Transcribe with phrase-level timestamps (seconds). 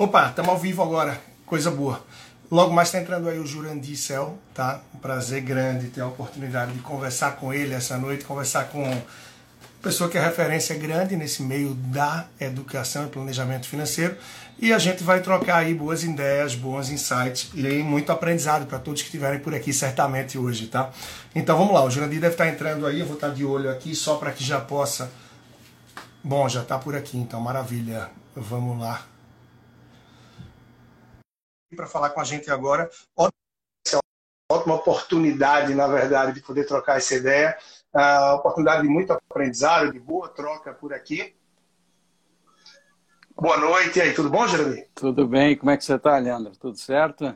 [0.00, 2.02] Opa, estamos ao vivo agora, coisa boa.
[2.50, 4.80] Logo mais está entrando aí o Jurandir Cel, tá?
[4.94, 8.82] Um prazer grande ter a oportunidade de conversar com ele essa noite, conversar com
[9.82, 14.16] pessoa que é referência grande nesse meio da educação e planejamento financeiro.
[14.58, 19.02] E a gente vai trocar aí boas ideias, bons insights e muito aprendizado para todos
[19.02, 20.88] que estiverem por aqui certamente hoje, tá?
[21.34, 23.94] Então vamos lá, o Jurandir deve estar entrando aí, eu vou estar de olho aqui
[23.94, 25.12] só para que já possa.
[26.24, 28.08] Bom, já está por aqui, então maravilha.
[28.34, 29.09] Vamos lá
[31.74, 32.90] para falar com a gente agora.
[33.16, 37.56] Ótima oportunidade, na verdade, de poder trocar essa ideia.
[37.94, 41.34] Uh, oportunidade de muito aprendizado, de boa troca por aqui.
[43.36, 44.86] Boa noite, e aí, tudo bom, Jeremy?
[44.94, 46.52] Tudo bem, como é que você está, Leandro?
[46.56, 47.34] Tudo certo?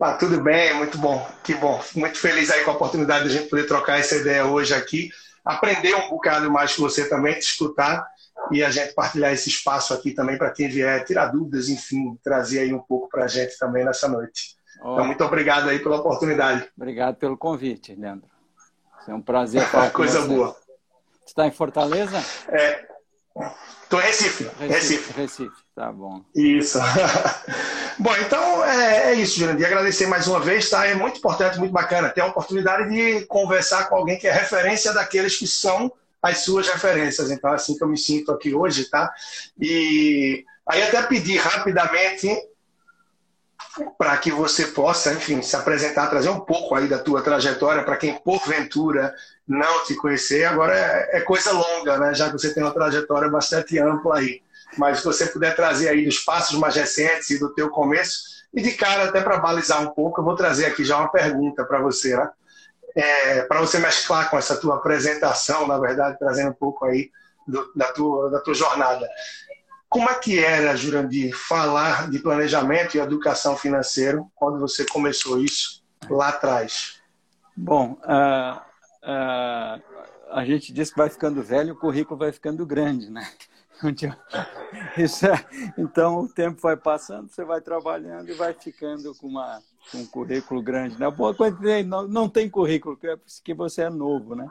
[0.00, 1.82] Ah, tudo bem, muito bom, que bom.
[1.94, 5.10] Muito feliz aí com a oportunidade de a gente poder trocar essa ideia hoje aqui.
[5.44, 8.06] Aprender um bocado mais com você também, te escutar
[8.50, 12.60] e a gente partilhar esse espaço aqui também para quem vier tirar dúvidas, enfim, trazer
[12.60, 14.56] aí um pouco para a gente também nessa noite.
[14.82, 14.92] Oh.
[14.92, 16.68] Então, muito obrigado aí pela oportunidade.
[16.76, 18.28] Obrigado pelo convite, Leandro.
[19.08, 20.28] É um prazer falar Coisa você.
[20.28, 20.48] boa.
[20.48, 22.22] Você está em Fortaleza?
[22.48, 22.86] É.
[23.82, 24.44] Estou em Recife.
[24.44, 24.68] Recife.
[24.68, 25.12] Recife.
[25.12, 26.22] Recife, tá bom.
[26.34, 26.78] Isso.
[27.98, 29.66] bom, então é, é isso, Jurandir.
[29.66, 30.86] Agradecer mais uma vez, tá?
[30.86, 34.92] É muito importante, muito bacana ter a oportunidade de conversar com alguém que é referência
[34.92, 35.92] daqueles que são
[36.24, 37.30] as suas referências.
[37.30, 39.12] Então, é assim que eu me sinto aqui hoje, tá?
[39.60, 42.34] E aí até pedir rapidamente
[43.98, 47.98] para que você possa, enfim, se apresentar, trazer um pouco aí da tua trajetória para
[47.98, 49.14] quem porventura
[49.46, 50.44] não te conhecer.
[50.46, 52.14] Agora é, é, coisa longa, né?
[52.14, 54.40] Já que você tem uma trajetória bastante ampla aí.
[54.78, 58.62] Mas se você puder trazer aí dos passos mais recentes e do teu começo, e
[58.62, 61.80] de cara até para balizar um pouco, eu vou trazer aqui já uma pergunta para
[61.82, 62.30] você, né?
[62.94, 67.10] É, para você mesclar com essa tua apresentação, na verdade, trazendo um pouco aí
[67.46, 69.08] do, da, tua, da tua jornada.
[69.88, 75.84] Como é que era, Jurandir, falar de planejamento e educação financeira quando você começou isso
[76.08, 77.00] lá atrás?
[77.56, 78.58] Bom, uh,
[79.04, 79.82] uh,
[80.32, 83.28] a gente diz que vai ficando velho, o currículo vai ficando grande, né?
[84.96, 89.98] É, então o tempo vai passando, você vai trabalhando e vai ficando com uma com
[89.98, 90.98] um currículo grande.
[90.98, 91.10] Né?
[91.10, 94.48] Boa coisa não, não tem currículo, porque você é novo, né?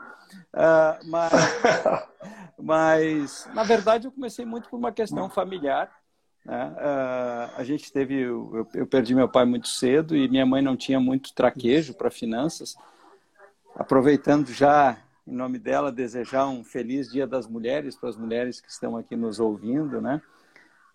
[0.52, 1.32] Uh, mas,
[2.58, 5.90] mas, na verdade, eu comecei muito por uma questão familiar.
[6.44, 6.66] Né?
[6.76, 10.76] Uh, a gente teve, eu, eu, perdi meu pai muito cedo e minha mãe não
[10.76, 12.76] tinha muito traquejo para finanças.
[13.74, 18.70] Aproveitando já, em nome dela, desejar um feliz Dia das Mulheres para as mulheres que
[18.70, 20.20] estão aqui nos ouvindo, né?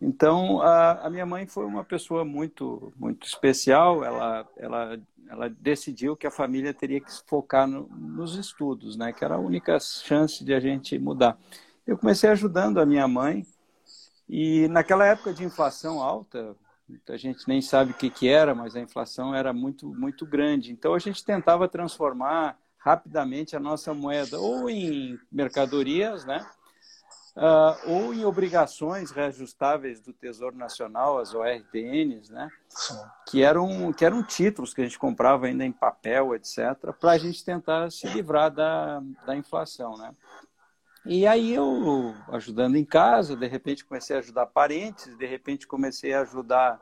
[0.02, 4.04] Então, a, a, minha mãe foi uma pessoa muito, muito especial.
[4.04, 9.12] Ela, ela, ela decidiu que a família teria que se focar no, nos estudos, né?
[9.12, 11.38] Que era a única chance de a gente mudar.
[11.86, 13.46] Eu comecei ajudando a minha mãe
[14.30, 16.56] e naquela época de inflação alta,
[17.10, 20.72] a gente nem sabe o que, que era, mas a inflação era muito, muito grande.
[20.72, 26.46] Então, a gente tentava transformar rapidamente a nossa moeda ou em mercadorias, né?
[27.40, 32.50] uh, ou em obrigações reajustáveis do Tesouro Nacional, as ORTNs, né?
[33.28, 37.18] que, eram, que eram títulos que a gente comprava ainda em papel, etc., para a
[37.18, 39.98] gente tentar se livrar da, da inflação.
[39.98, 40.12] Né?
[41.06, 46.14] E aí eu, ajudando em casa, de repente comecei a ajudar parentes, de repente comecei
[46.14, 46.80] a ajudar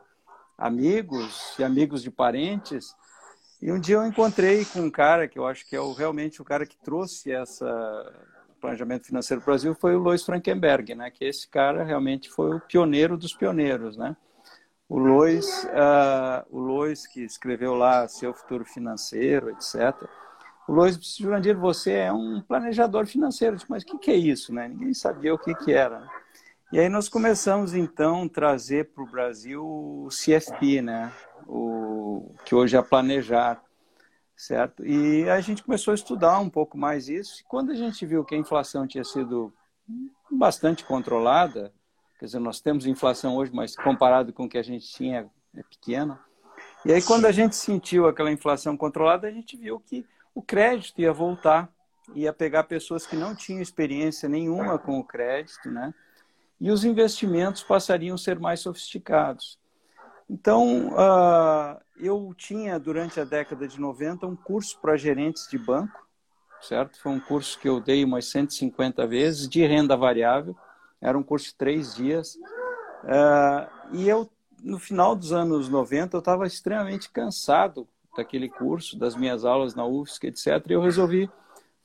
[0.57, 2.95] amigos e amigos de parentes.
[3.61, 6.41] E um dia eu encontrei com um cara que eu acho que é o, realmente
[6.41, 8.13] o cara que trouxe essa
[8.59, 11.11] planejamento financeiro do Brasil foi o Lois Frankenberg, né?
[11.11, 14.15] Que esse cara realmente foi o pioneiro dos pioneiros, né?
[14.89, 20.07] O Lois, uh, o Lois que escreveu lá seu futuro financeiro, etc.
[20.67, 24.67] O Lois Jurandir, você é um planejador financeiro, mas o que, que é isso, né?
[24.67, 26.07] Ninguém sabia o que que era.
[26.71, 31.11] E aí nós começamos então trazer para o Brasil o CFP, né?
[31.47, 33.63] O que hoje é planejar
[34.37, 34.85] certo?
[34.85, 37.41] E a gente começou a estudar um pouco mais isso.
[37.41, 39.51] E quando a gente viu que a inflação tinha sido
[40.29, 41.73] bastante controlada,
[42.19, 45.63] quer dizer, nós temos inflação hoje, mas comparado com o que a gente tinha, é
[45.63, 46.19] pequena.
[46.85, 50.05] E aí, quando a gente sentiu aquela inflação controlada, a gente viu que
[50.35, 51.69] o crédito ia voltar,
[52.13, 55.93] ia pegar pessoas que não tinham experiência nenhuma com o crédito, né?
[56.59, 59.59] E os investimentos passariam a ser mais sofisticados.
[60.29, 66.05] Então, uh, eu tinha, durante a década de 90, um curso para gerentes de banco,
[66.61, 66.99] certo?
[67.01, 70.55] Foi um curso que eu dei umas 150 vezes, de renda variável.
[70.99, 72.35] Era um curso de três dias.
[73.03, 74.29] Uh, e eu,
[74.61, 77.87] no final dos anos 90, eu estava extremamente cansado
[78.17, 80.47] daquele curso, das minhas aulas na UFSC, etc.
[80.69, 81.29] E eu resolvi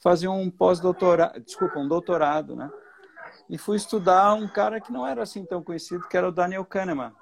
[0.00, 2.69] fazer um pós-doutorado, desculpa, um doutorado, né?
[3.49, 6.65] E fui estudar um cara que não era assim tão conhecido, que era o Daniel
[6.65, 7.12] Kahneman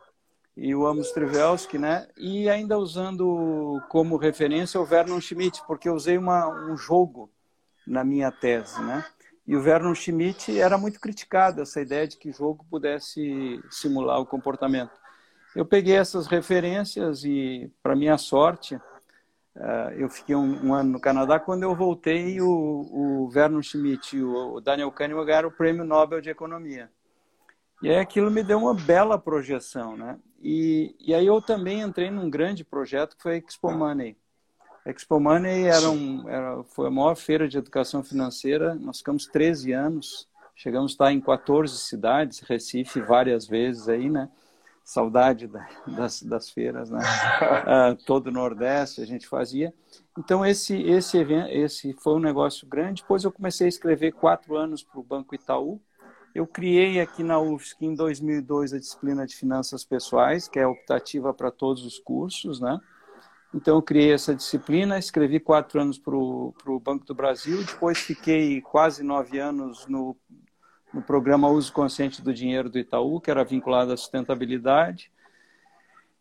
[0.61, 2.07] e o Amos Trivelsky, né?
[2.19, 7.33] E ainda usando como referência o Vernon Schmidt, porque eu usei uma, um jogo
[7.87, 9.03] na minha tese, né?
[9.47, 14.27] E o Vernon Schmidt era muito criticado essa ideia de que jogo pudesse simular o
[14.27, 14.93] comportamento.
[15.57, 18.79] Eu peguei essas referências e, para minha sorte,
[19.57, 21.41] eh, eu fiquei um, um, ano no Canadá.
[21.41, 26.21] Quando eu voltei, o, o Vernon Schmidt e o Daniel Kahneman ganharam o Prêmio Nobel
[26.21, 26.91] de Economia.
[27.83, 30.19] E aí aquilo me deu uma bela projeção, né?
[30.43, 34.17] E, e aí eu também entrei num grande projeto que foi a Expo Money.
[34.85, 38.75] A Expo Money era um, era, foi a maior feira de educação financeira.
[38.75, 44.29] Nós ficamos 13 anos, chegamos a estar em 14 cidades, Recife várias vezes aí, né?
[44.85, 47.01] Saudade da, das, das feiras, né?
[47.01, 49.73] Uh, todo o Nordeste a gente fazia.
[50.19, 53.01] Então esse esse evento, esse foi um negócio grande.
[53.03, 55.81] Depois eu comecei a escrever quatro anos para o Banco Itaú
[56.35, 61.35] eu criei aqui na UFSC em 2002 a disciplina de finanças pessoais, que é optativa
[61.35, 62.79] para todos os cursos, né?
[63.53, 68.61] Então eu criei essa disciplina, escrevi quatro anos para o Banco do Brasil, depois fiquei
[68.61, 70.17] quase nove anos no,
[70.95, 75.11] no programa Uso Consciente do Dinheiro do Itaú, que era vinculado à sustentabilidade.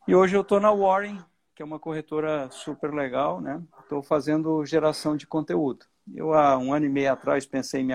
[0.07, 1.19] E hoje eu estou na Warren,
[1.53, 3.61] que é uma corretora super legal, né?
[3.81, 5.85] Estou fazendo geração de conteúdo.
[6.15, 7.93] Eu, há um ano e meio atrás, pensei em me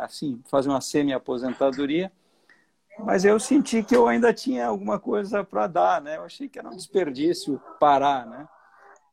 [0.00, 2.12] assim, fazer uma semi-aposentadoria,
[2.98, 6.16] mas eu senti que eu ainda tinha alguma coisa para dar, né?
[6.16, 8.48] Eu achei que era um desperdício parar, né?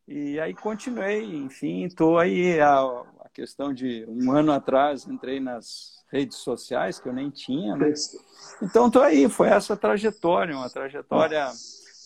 [0.07, 6.03] E aí continuei, enfim, estou aí a, a, questão de um ano atrás entrei nas
[6.11, 7.93] redes sociais que eu nem tinha, né?
[8.61, 11.49] Então estou aí, foi essa trajetória, uma trajetória.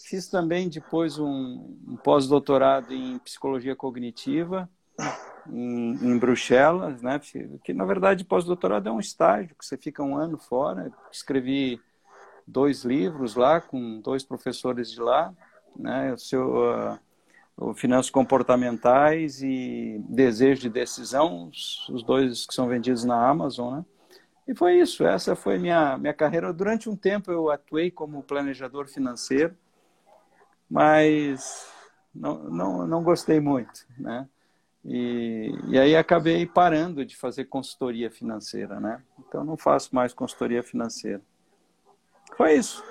[0.05, 4.69] Fiz também depois um, um pós-doutorado em psicologia cognitiva
[5.51, 7.19] em, em Bruxelas, né?
[7.63, 10.91] Que na verdade pós-doutorado é um estágio que você fica um ano fora.
[11.11, 11.81] Escrevi
[12.45, 15.33] dois livros lá com dois professores de lá,
[15.75, 16.13] né?
[16.13, 16.99] O seu uh,
[17.59, 21.49] o Finanças Comportamentais e Desejo de Decisão,
[21.89, 23.85] os, dois que são vendidos na Amazon, né?
[24.47, 26.53] E foi isso, essa foi minha minha carreira.
[26.53, 29.53] Durante um tempo eu atuei como planejador financeiro,
[30.69, 31.67] mas
[32.15, 34.27] não, não, não gostei muito, né?
[34.89, 39.01] E, e aí acabei parando de fazer consultoria financeira, né?
[39.19, 41.21] Então não faço mais consultoria financeira.
[42.37, 42.81] Foi isso.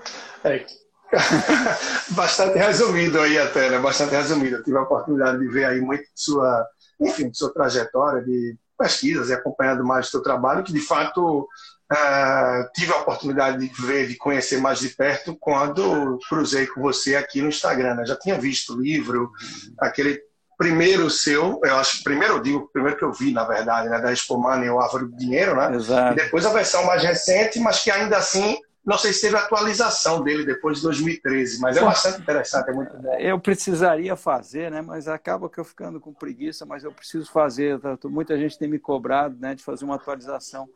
[0.45, 0.67] É.
[2.11, 3.79] Bastante resumido aí até, né?
[3.79, 4.57] Bastante resumido.
[4.57, 6.67] Eu tive a oportunidade de ver aí muito de sua,
[7.01, 11.49] enfim, de sua trajetória de pesquisas e acompanhando mais o seu trabalho, que de fato
[11.89, 17.15] Uh, tive a oportunidade de ver, de conhecer mais de perto quando cruzei com você
[17.15, 17.95] aqui no Instagram.
[17.95, 18.05] Né?
[18.05, 19.31] Já tinha visto o livro,
[19.79, 20.21] aquele
[20.57, 24.13] primeiro seu, eu acho, primeiro eu digo, primeiro que eu vi, na verdade, né, da
[24.13, 25.75] Expo Money, o Árvore do Dinheiro, né?
[25.75, 26.13] Exato.
[26.13, 30.23] E depois a versão mais recente, mas que ainda assim, não sei se teve atualização
[30.23, 33.15] dele depois de 2013, mas é bastante interessante, é muito bom.
[33.19, 37.79] Eu precisaria fazer, né, mas acaba que eu ficando com preguiça, mas eu preciso fazer,
[37.79, 37.99] tá?
[38.05, 40.67] muita gente tem me cobrado, né, de fazer uma atualização.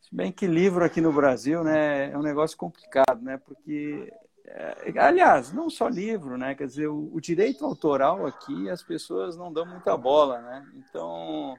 [0.00, 4.21] Se bem que livro aqui no Brasil, né, é um negócio complicado, né, porque é,
[4.98, 6.54] aliás, não só livro, né?
[6.54, 10.66] Quer dizer, o, o, direito autoral aqui as pessoas não dão muita bola, né?
[10.74, 11.56] Então,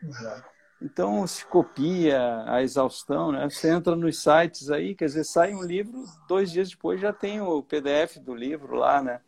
[0.82, 3.50] então se copia a exaustão, né?
[3.50, 7.42] Você entra nos sites aí, quer dizer, sai um livro, dois dias depois já tem
[7.42, 9.22] o PDF do livro lá, né?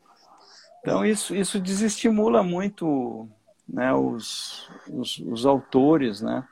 [0.81, 3.27] Então isso, isso desestimula muito
[3.67, 6.47] né, os, os, os autores, né?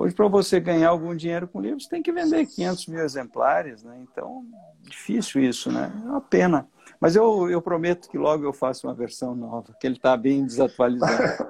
[0.00, 3.98] Hoje, para você ganhar algum dinheiro com livros, tem que vender 500 mil exemplares, né?
[4.00, 4.46] Então,
[4.80, 5.92] difícil isso, né?
[5.94, 6.66] É uma pena.
[6.98, 10.42] Mas eu, eu prometo que logo eu faço uma versão nova, que ele está bem
[10.46, 11.46] desatualizado.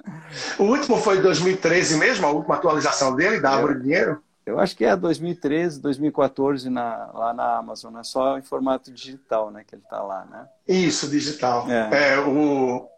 [0.58, 4.22] o último foi 2013 mesmo, a última atualização dele, da Árvore de Dinheiro?
[4.46, 9.50] Eu acho que é 2013, 2014 na, lá na Amazon, é só em formato digital,
[9.50, 10.48] né, que ele está lá, né?
[10.66, 11.70] Isso, digital.
[11.70, 12.14] É.
[12.14, 12.18] é.
[12.18, 12.88] o,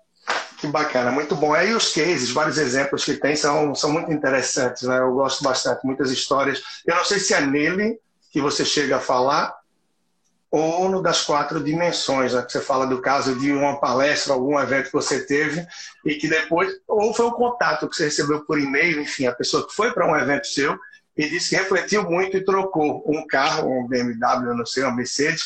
[0.62, 1.52] que bacana, muito bom.
[1.52, 5.00] Aí os cases, vários exemplos que tem são, são muito interessantes, né?
[5.00, 6.62] Eu gosto bastante, muitas histórias.
[6.86, 7.98] Eu não sei se é nele
[8.30, 9.52] que você chega a falar
[10.52, 12.42] ou no das quatro dimensões, né?
[12.42, 15.66] Que você fala do caso de uma palestra, algum evento que você teve
[16.06, 19.66] e que depois, ou foi um contato que você recebeu por e-mail, enfim, a pessoa
[19.66, 20.78] que foi para um evento seu
[21.16, 25.42] e disse que refletiu muito e trocou um carro, um BMW, não sei, uma Mercedes,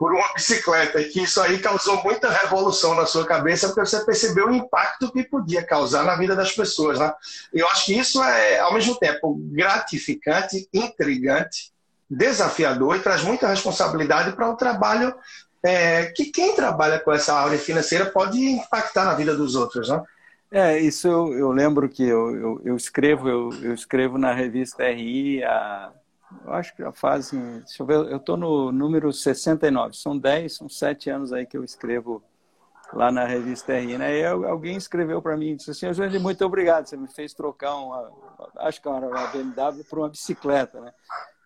[0.00, 4.02] por uma bicicleta e que isso aí causou muita revolução na sua cabeça porque você
[4.02, 7.12] percebeu o impacto que podia causar na vida das pessoas, né?
[7.52, 11.70] Eu acho que isso é ao mesmo tempo gratificante, intrigante,
[12.08, 15.14] desafiador e traz muita responsabilidade para o trabalho
[15.62, 20.02] é, que quem trabalha com essa área financeira pode impactar na vida dos outros, né?
[20.50, 24.82] É, isso eu, eu lembro que eu, eu, eu escrevo, eu, eu, escrevo na revista
[24.88, 25.92] RI há
[26.44, 30.56] eu acho que já fazem, deixa eu ver, eu estou no número 69, são 10,
[30.56, 32.22] são 7 anos aí que eu escrevo
[32.92, 34.18] lá na revista RI, né?
[34.18, 38.12] E alguém escreveu para mim, disse assim, Jorge, muito obrigado, você me fez trocar uma,
[38.58, 40.92] acho que uma, uma BMW por uma bicicleta, né?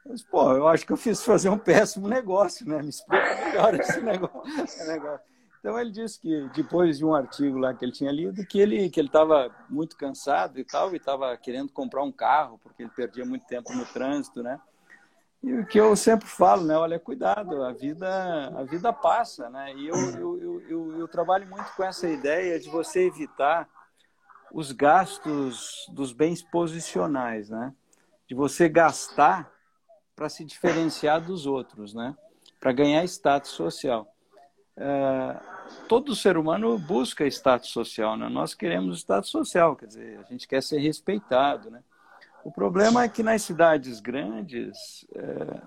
[0.06, 2.82] Mas, pô, eu acho que eu fiz fazer um péssimo negócio, né?
[2.82, 5.20] Me explica melhor esse negócio.
[5.58, 8.90] Então ele disse que depois de um artigo lá que ele tinha lido, que ele
[8.90, 12.90] que ele estava muito cansado e tal, e estava querendo comprar um carro porque ele
[12.94, 14.60] perdia muito tempo no trânsito, né?
[15.44, 16.74] E o que eu sempre falo, né?
[16.74, 19.74] Olha, cuidado, a vida, a vida passa, né?
[19.74, 23.68] E eu, eu, eu, eu, eu trabalho muito com essa ideia de você evitar
[24.50, 27.74] os gastos dos bens posicionais, né?
[28.26, 29.52] De você gastar
[30.16, 32.16] para se diferenciar dos outros, né?
[32.58, 34.10] Para ganhar status social.
[34.74, 35.40] É,
[35.90, 38.30] todo ser humano busca status social, né?
[38.30, 41.82] Nós queremos status social, quer dizer, a gente quer ser respeitado, né?
[42.44, 45.62] O problema é que nas cidades grandes é,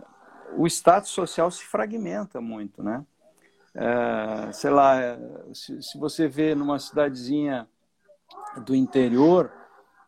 [0.56, 3.04] o status social se fragmenta muito, né?
[3.74, 4.96] É, sei lá,
[5.54, 7.68] se, se, você vê numa cidadezinha
[8.64, 9.52] do interior,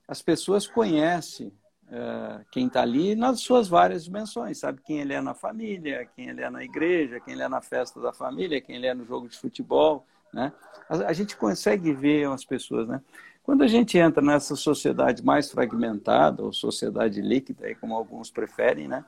[0.07, 1.51] as pessoas conhecem
[1.91, 6.29] é, quem está ali nas suas várias dimensões, sabe quem ele é na família, quem
[6.29, 9.05] ele é na igreja, quem ele é na festa da família, quem ele é no
[9.05, 10.53] jogo de futebol, né?
[10.87, 13.01] A, a gente consegue ver as pessoas, né?
[13.43, 19.03] Quando a gente entra nessa sociedade mais fragmentada, ou sociedade líquida, como alguns preferem, né?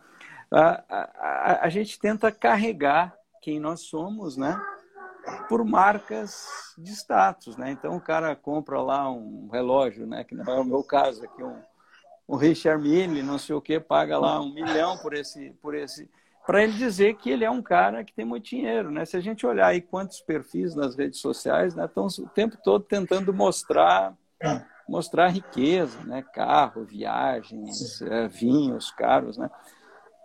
[0.52, 4.60] A, a, a, gente tenta carregar quem nós somos, né?
[5.48, 6.46] Por marcas
[6.78, 7.72] de status, né?
[7.72, 10.24] Então o cara compra lá um relógio, né?
[10.24, 11.62] Que não é o meu caso aqui, um,
[12.28, 16.10] um Richard Mille, não sei o que, paga lá um milhão por esse, por esse,
[16.46, 19.06] para ele dizer que ele é um cara que tem muito dinheiro, né?
[19.06, 22.84] Se a gente olhar aí quantos perfis nas redes sociais, né, estão o tempo todo
[22.84, 24.18] tentando mostrar
[24.88, 26.22] mostrar riqueza, né?
[26.34, 29.50] Carro, viagens, é, vinhos caros, né?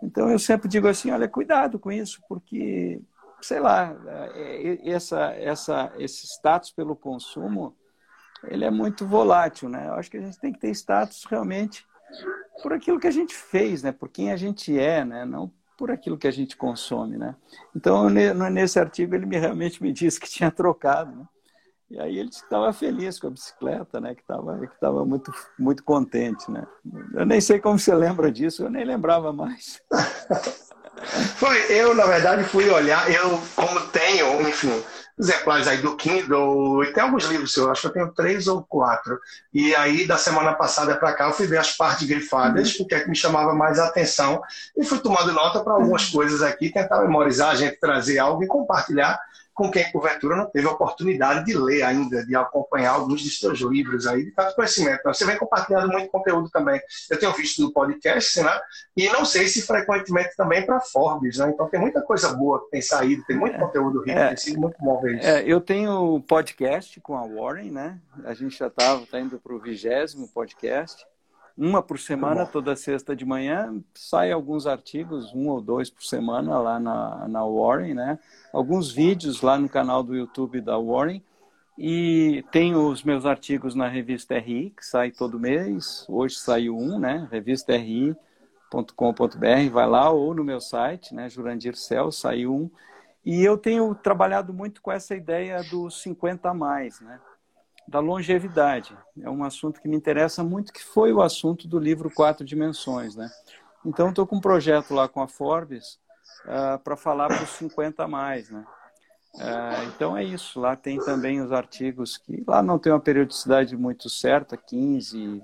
[0.01, 3.01] Então eu sempre digo assim, olha, cuidado com isso, porque
[3.41, 3.95] sei lá,
[4.35, 7.75] é, essa, essa, esse status pelo consumo,
[8.45, 9.87] ele é muito volátil, né?
[9.87, 11.85] Eu acho que a gente tem que ter status realmente
[12.61, 13.91] por aquilo que a gente fez, né?
[13.91, 15.25] Por quem a gente é, né?
[15.25, 17.35] Não por aquilo que a gente consome, né?
[17.75, 21.25] Então nesse artigo ele me, realmente me disse que tinha trocado, né?
[21.89, 24.13] E aí ele estava feliz com a bicicleta, né?
[24.13, 26.65] Que estava que tava muito, muito contente, né?
[27.13, 29.81] Eu nem sei como você lembra disso, eu nem lembrava mais.
[31.37, 34.83] Foi, eu na verdade fui olhar, eu como tenho, enfim,
[35.17, 38.63] exemplares aí do Kindle, e tem alguns livros, eu acho que eu tenho três ou
[38.63, 39.19] quatro.
[39.53, 42.77] E aí, da semana passada para cá, eu fui ver as partes grifadas, uhum.
[42.79, 44.41] porque é que me chamava mais a atenção,
[44.75, 48.47] e fui tomando nota para algumas coisas aqui, tentar memorizar, a gente trazer algo e
[48.47, 49.19] compartilhar
[49.57, 53.59] com quem porventura não teve a oportunidade de ler ainda, de acompanhar alguns dos seus
[53.59, 55.01] livros aí, de tanto conhecimento.
[55.03, 56.79] Você vem compartilhando muito conteúdo também.
[57.09, 58.61] Eu tenho visto no podcast, né?
[58.95, 61.49] E não sei se frequentemente também para Forbes, né?
[61.49, 64.37] Então tem muita coisa boa que tem saído, tem muito é, conteúdo rico, é, tem
[64.37, 65.27] sido muito bom ver isso.
[65.27, 67.99] É, eu tenho podcast com a Warren, né?
[68.25, 71.03] A gente já estava tá indo para o vigésimo podcast
[71.57, 76.59] uma por semana, toda sexta de manhã, sai alguns artigos, um ou dois por semana
[76.59, 78.19] lá na, na Warren, né?
[78.53, 81.23] Alguns vídeos lá no canal do YouTube da Warren.
[81.75, 86.05] E tem os meus artigos na revista RI, que sai todo mês.
[86.07, 87.27] Hoje saiu um, né?
[87.31, 91.27] Revista RI.com.br, vai lá, ou no meu site, né?
[91.27, 92.71] Jurandir Cel, saiu um.
[93.25, 97.19] E eu tenho trabalhado muito com essa ideia dos 50 a mais, né?
[97.87, 98.97] Da longevidade.
[99.21, 103.15] É um assunto que me interessa muito, que foi o assunto do livro Quatro Dimensões.
[103.15, 103.29] Né?
[103.85, 105.99] Então, estou com um projeto lá com a Forbes
[106.45, 108.49] uh, para falar para os 50 a mais.
[108.49, 108.65] Né?
[109.35, 110.59] Uh, então, é isso.
[110.59, 112.43] Lá tem também os artigos que...
[112.45, 115.41] Lá não tem uma periodicidade muito certa, 15,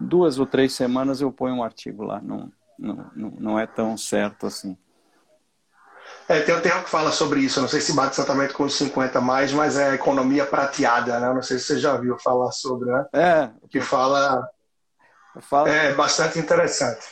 [0.00, 2.20] duas ou três semanas eu ponho um artigo lá.
[2.20, 4.76] Não, não, não é tão certo assim.
[6.32, 8.74] É, tem um termo que fala sobre isso, não sei se bate exatamente com os
[8.78, 11.30] 50 mais, mas é a economia prateada, né?
[11.30, 13.06] Não sei se você já viu falar sobre, né?
[13.12, 13.50] É.
[13.68, 14.48] Que fala.
[15.42, 15.68] Falo...
[15.68, 17.04] É bastante interessante.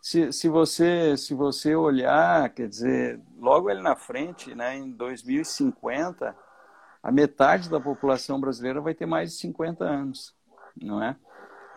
[0.00, 6.36] Se, se, você, se você olhar, quer dizer, logo ali na frente, né, em 2050,
[7.02, 10.36] a metade da população brasileira vai ter mais de 50 anos,
[10.80, 11.16] não é?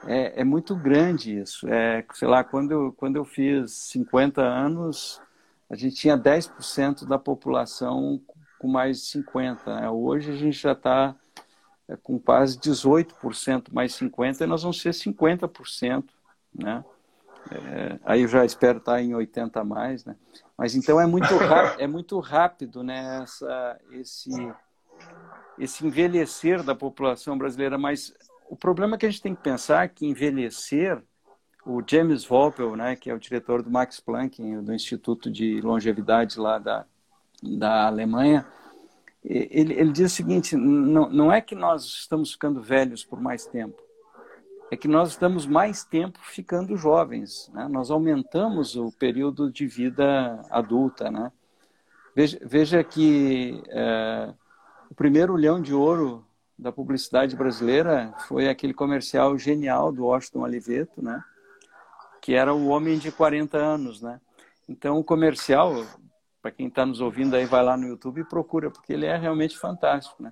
[0.06, 1.68] É, é muito grande isso.
[1.68, 5.20] É, sei lá, quando eu, quando eu fiz 50 anos,
[5.72, 8.22] a gente tinha 10% da população
[8.60, 9.80] com mais de 50.
[9.80, 9.90] Né?
[9.90, 11.16] Hoje a gente já está
[11.88, 16.04] é, com quase 18% mais 50% e nós vamos ser 50%.
[16.54, 16.84] Né?
[17.50, 20.18] É, aí eu já espero estar tá em 80 mais, né?
[20.58, 23.22] Mas então é muito rápido, é muito rápido, né?
[23.24, 24.54] Essa, esse,
[25.58, 27.78] esse envelhecer da população brasileira.
[27.78, 28.14] Mas
[28.50, 31.02] o problema é que a gente tem que pensar que envelhecer
[31.66, 36.40] o James Volpel, né, que é o diretor do Max Planck, do Instituto de Longevidade
[36.40, 36.86] lá da,
[37.42, 38.46] da Alemanha,
[39.24, 43.46] ele, ele diz o seguinte: não, não é que nós estamos ficando velhos por mais
[43.46, 43.82] tempo,
[44.72, 47.52] é que nós estamos mais tempo ficando jovens.
[47.54, 47.68] Né?
[47.70, 51.12] Nós aumentamos o período de vida adulta.
[51.12, 51.32] Né?
[52.16, 54.34] Veja, veja que é,
[54.90, 56.26] o primeiro leão de ouro
[56.58, 61.24] da publicidade brasileira foi aquele comercial genial do Washington Oliveto, né?
[62.22, 64.02] Que era o homem de 40 anos.
[64.02, 64.22] Né?
[64.70, 65.74] Então, o comercial,
[66.42, 69.18] para quem está nos ouvindo aí, vai lá no YouTube e procura, porque ele é
[69.18, 70.22] realmente fantástico.
[70.22, 70.32] Né?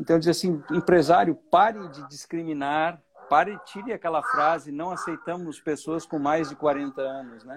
[0.00, 6.18] Então, diz assim, empresário, pare de discriminar, pare, tire aquela frase, não aceitamos pessoas com
[6.18, 7.44] mais de 40 anos.
[7.44, 7.56] Né?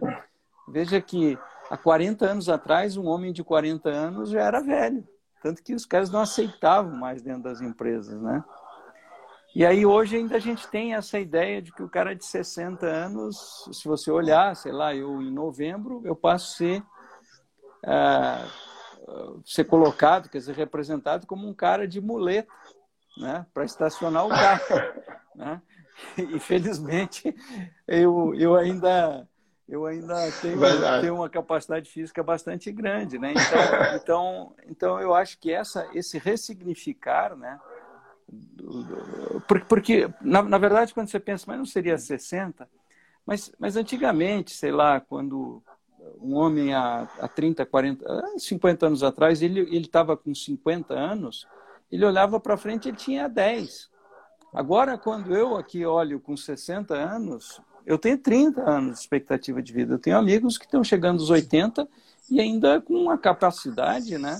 [0.68, 1.38] Veja que
[1.70, 5.08] há 40 anos atrás, um homem de 40 anos já era velho.
[5.42, 8.44] Tanto que os caras não aceitavam mais dentro das empresas, né?
[9.54, 12.86] E aí hoje ainda a gente tem essa ideia de que o cara de 60
[12.86, 16.84] anos, se você olhar, sei lá, eu em novembro, eu passo a ser,
[19.08, 22.52] uh, ser colocado, quer dizer, representado como um cara de muleta,
[23.18, 23.46] né?
[23.54, 24.64] Para estacionar o carro,
[25.36, 25.62] né?
[26.18, 27.36] Infelizmente,
[27.88, 29.28] eu, eu ainda
[29.68, 30.60] eu ainda tenho,
[31.00, 33.32] tenho, uma capacidade física bastante grande, né?
[33.32, 37.58] Então, então, então eu acho que essa, esse ressignificar, né?
[39.48, 42.68] Porque, porque na, na, verdade, quando você pensa, mas não seria 60?
[43.26, 45.62] Mas, mas antigamente, sei lá, quando
[46.20, 48.06] um homem há, há 30, 40,
[48.38, 51.48] 50 anos atrás, ele estava com 50 anos,
[51.92, 53.90] ele olhava para frente e tinha 10.
[54.54, 59.72] Agora, quando eu aqui olho com 60 anos, eu tenho 30 anos de expectativa de
[59.72, 59.94] vida.
[59.94, 61.88] Eu tenho amigos que estão chegando aos 80
[62.30, 64.40] e ainda com uma capacidade, né?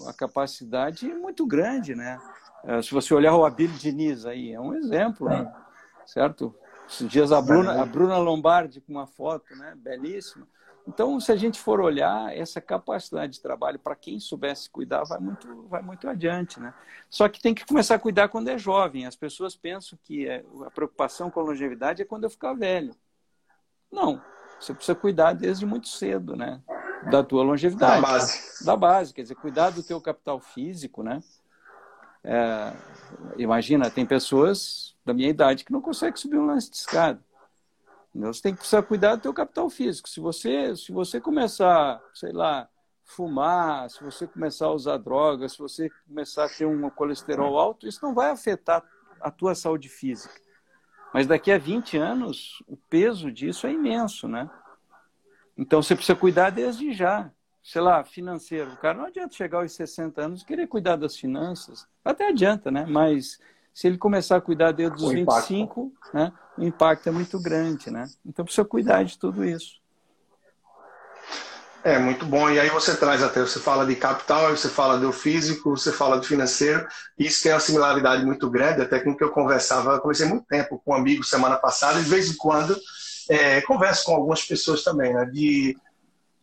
[0.00, 2.20] Uma capacidade muito grande, né?
[2.64, 5.52] Uh, se você olhar o Abílio Diniz aí, é um exemplo, né?
[6.06, 6.54] certo?
[6.88, 9.74] Esses dias a Bruna, a Bruna Lombardi com uma foto, né?
[9.76, 10.46] Belíssima.
[10.86, 15.18] Então, se a gente for olhar, essa capacidade de trabalho, para quem soubesse cuidar, vai
[15.18, 16.60] muito, vai muito adiante.
[16.60, 16.74] Né?
[17.08, 19.06] Só que tem que começar a cuidar quando é jovem.
[19.06, 22.94] As pessoas pensam que é, a preocupação com a longevidade é quando eu ficar velho.
[23.90, 24.20] Não,
[24.60, 26.60] você precisa cuidar desde muito cedo, né?
[27.10, 28.00] Da tua longevidade.
[28.00, 28.64] Da base.
[28.64, 31.22] Da base, quer dizer, cuidar do teu capital físico, né?
[32.22, 32.72] É,
[33.36, 37.20] imagina, tem pessoas da minha idade que não conseguem subir um lance de escada.
[38.14, 40.08] Você tem que precisar cuidar do teu capital físico.
[40.08, 42.68] Se você, se você começar, sei lá,
[43.04, 47.86] fumar, se você começar a usar drogas, se você começar a ter um colesterol alto,
[47.86, 48.82] isso não vai afetar
[49.20, 50.40] a tua saúde física.
[51.12, 54.48] Mas daqui a 20 anos, o peso disso é imenso, né?
[55.56, 57.30] Então você precisa cuidar desde já.
[57.62, 58.72] Sei lá, financeiro.
[58.72, 61.86] O cara não adianta chegar aos 60 anos e querer cuidar das finanças.
[62.04, 62.84] Até adianta, né?
[62.86, 63.40] Mas
[63.72, 66.30] se ele começar a cuidar desde os 25, né?
[66.56, 68.08] o impacto é muito grande, né?
[68.24, 69.82] Então precisa cuidar de tudo isso.
[71.82, 72.48] É muito bom.
[72.48, 76.16] E aí você traz até, você fala de capital, você fala do físico, você fala
[76.16, 76.86] do financeiro.
[77.18, 80.46] Isso tem uma similaridade muito grande, até com o que eu conversava, eu conversei muito
[80.46, 82.74] tempo com um amigo semana passada, e de vez em quando
[83.28, 85.76] é, converso com algumas pessoas também, né, de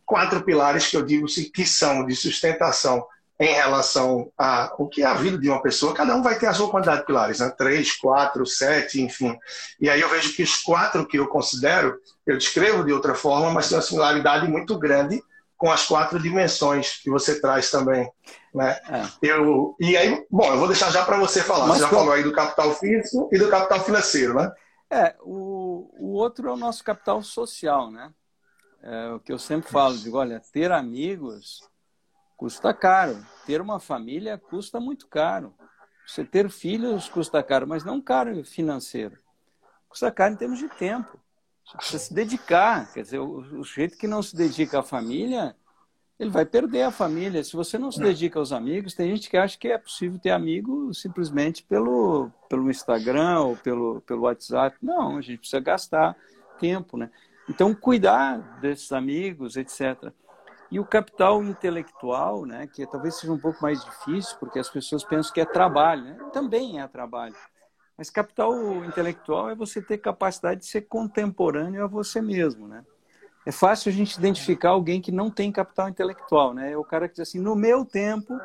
[0.04, 3.04] quatro pilares que eu digo que são de sustentação
[3.40, 6.46] em relação a o que é a vida de uma pessoa, cada um vai ter
[6.46, 7.52] a sua quantidade de pilares, né?
[7.56, 9.36] Três, quatro, sete, enfim.
[9.80, 13.50] E aí eu vejo que os quatro que eu considero, eu descrevo de outra forma,
[13.50, 15.20] mas tem uma similaridade muito grande
[15.56, 18.08] com as quatro dimensões que você traz também.
[18.54, 18.78] Né?
[18.88, 19.30] É.
[19.30, 21.66] Eu, e aí, bom, eu vou deixar já para você falar.
[21.66, 22.00] Mas você já como...
[22.00, 24.52] falou aí do capital físico e do capital financeiro, né?
[24.92, 28.12] É, o, o outro é o nosso capital social, né?
[28.82, 31.66] É, o que eu sempre falo, digo, olha, ter amigos
[32.36, 33.24] custa caro.
[33.46, 35.54] Ter uma família custa muito caro.
[36.06, 39.16] Você ter filhos custa caro, mas não caro financeiro.
[39.88, 41.18] Custa caro em termos de tempo.
[41.64, 42.92] Você precisa se dedicar.
[42.92, 43.64] Quer dizer, o, o
[43.98, 45.56] que não se dedica à família,
[46.18, 47.42] ele vai perder a família.
[47.42, 50.30] Se você não se dedica aos amigos, tem gente que acha que é possível ter
[50.30, 54.76] amigo simplesmente pelo, pelo Instagram ou pelo, pelo WhatsApp.
[54.80, 56.16] Não, a gente precisa gastar
[56.60, 57.10] tempo, né?
[57.48, 60.12] Então, cuidar desses amigos, etc.
[60.70, 65.04] E o capital intelectual, né, que talvez seja um pouco mais difícil, porque as pessoas
[65.04, 66.16] pensam que é trabalho, né?
[66.32, 67.34] também é trabalho.
[67.98, 72.84] Mas capital intelectual é você ter capacidade de ser contemporâneo a você mesmo, né?
[73.44, 76.72] É fácil a gente identificar alguém que não tem capital intelectual, né?
[76.72, 78.38] É o cara que diz assim, no meu tempo,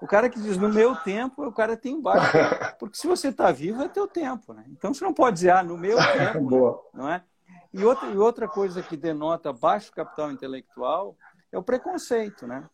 [0.00, 2.32] o cara que diz no meu tempo, o cara tem baixo.
[2.78, 4.64] Porque se você está vivo, é teu tempo, né?
[4.68, 7.22] Então você não pode dizer, ah, no meu tempo, não é?
[7.72, 11.14] E outra, e outra coisa que denota baixo capital intelectual
[11.52, 12.64] é o preconceito, né?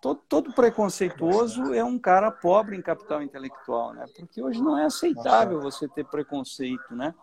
[0.00, 4.04] Todo, todo, preconceituoso é um cara pobre em capital intelectual, né?
[4.14, 7.14] Porque hoje não é aceitável você ter preconceito, né?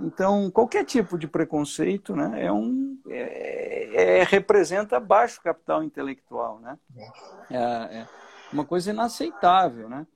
[0.00, 6.58] Então, qualquer tipo de preconceito né, é um, é, é, representa baixo capital intelectual.
[6.60, 6.78] Né?
[7.50, 8.08] É, é
[8.52, 9.88] uma coisa inaceitável.
[9.88, 10.06] Né?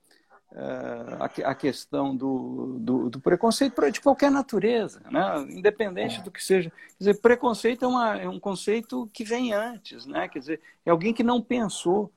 [0.51, 5.45] É, a, a, questão do, do, do, preconceito de qualquer natureza, né?
[5.49, 6.69] independente do que seja.
[6.69, 10.27] Quer dizer, preconceito é, uma, é um conceito que vem antes, né?
[10.27, 12.11] quer dizer, é alguém que não pensou.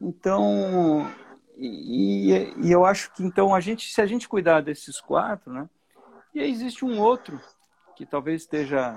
[0.00, 1.08] Então,
[1.56, 5.68] e, e, eu acho que então a gente, se a gente cuidar desses quatro, né?
[6.36, 7.40] E aí existe um outro
[7.96, 8.94] que talvez esteja.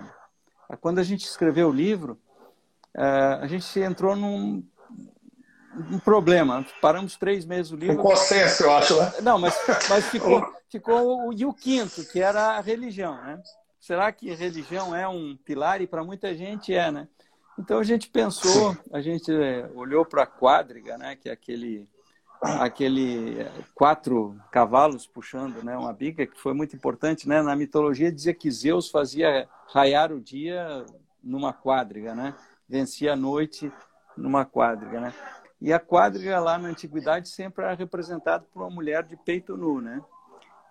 [0.82, 2.20] Quando a gente escreveu o livro,
[2.94, 3.02] é,
[3.42, 4.62] a gente entrou num
[5.90, 6.66] um problema.
[6.82, 7.98] Paramos três meses o livro.
[7.98, 9.14] Um consenso, eu acho, né?
[9.22, 13.42] Não, mas, mas ficou, ficou o, e o quinto, que era a religião, né?
[13.80, 15.82] Será que religião é um pilar?
[15.82, 17.08] E para muita gente é, né?
[17.58, 21.16] Então a gente pensou, a gente é, olhou para a quadriga, né?
[21.16, 21.88] Que é aquele
[22.42, 27.28] aquele eh, quatro cavalos puxando né, uma biga, que foi muito importante.
[27.28, 27.42] Né?
[27.42, 30.86] Na mitologia dizia que Zeus fazia raiar o dia
[31.24, 32.34] numa quadriga, né?
[32.68, 33.72] vencia a noite
[34.16, 35.02] numa quadriga.
[35.02, 35.14] Né?
[35.62, 39.82] E a quadriga lá na antiguidade sempre era representada por uma mulher de peito nu.
[39.82, 40.02] Né?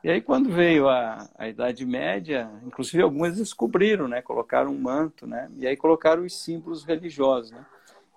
[0.03, 4.23] E aí quando veio a, a Idade Média, inclusive algumas descobriram, né?
[4.23, 5.51] colocaram um manto, né?
[5.57, 7.51] e aí colocaram os símbolos religiosos.
[7.51, 7.65] Né?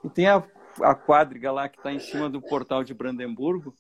[0.06, 0.42] E tem a
[0.82, 3.76] a quadriga lá que está em cima do portal de Brandemburgo,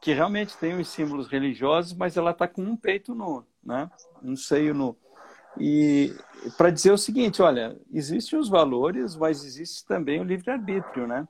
[0.00, 3.90] que realmente tem os símbolos religiosos, mas ela está com um peito nu, né?
[4.22, 4.96] um seio nu.
[5.58, 6.14] E
[6.56, 11.28] para dizer o seguinte, olha, existem os valores, mas existe também o livre-arbítrio, né?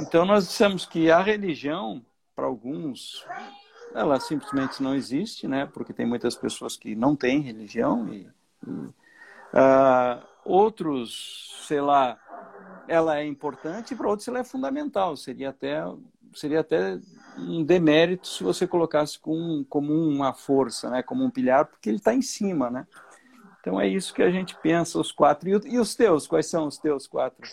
[0.00, 3.24] Então nós dissemos que a religião, para alguns,
[3.94, 5.66] ela simplesmente não existe, né?
[5.66, 8.26] Porque tem muitas pessoas que não têm religião e,
[8.66, 12.18] e uh, outros, sei lá,
[12.88, 15.16] ela é importante e para outros ela é fundamental.
[15.16, 15.82] Seria até,
[16.34, 16.98] seria até
[17.38, 21.02] um demérito se você colocasse com, como uma força, né?
[21.02, 22.70] como um pilhar, porque ele está em cima.
[22.70, 22.86] Né?
[23.60, 25.48] Então é isso que a gente pensa, os quatro.
[25.48, 26.26] E, e os teus?
[26.26, 27.48] Quais são os teus quatro?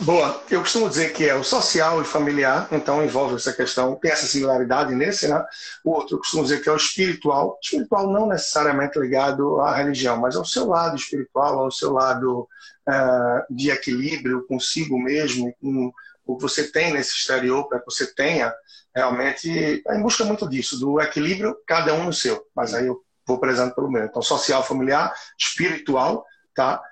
[0.00, 4.10] Boa, eu costumo dizer que é o social e familiar, então envolve essa questão, tem
[4.10, 5.44] essa similaridade nesse, né?
[5.84, 10.16] O outro eu costumo dizer que é o espiritual, espiritual não necessariamente ligado à religião,
[10.16, 12.48] mas ao seu lado espiritual, ao seu lado
[12.88, 15.92] uh, de equilíbrio consigo mesmo, com
[16.24, 18.52] o que você tem nesse exterior, para que você tenha
[18.94, 23.38] realmente, em busca muito disso, do equilíbrio, cada um no seu, mas aí eu vou
[23.38, 24.04] prezando pelo meu.
[24.04, 26.82] Então, social, familiar, espiritual, tá?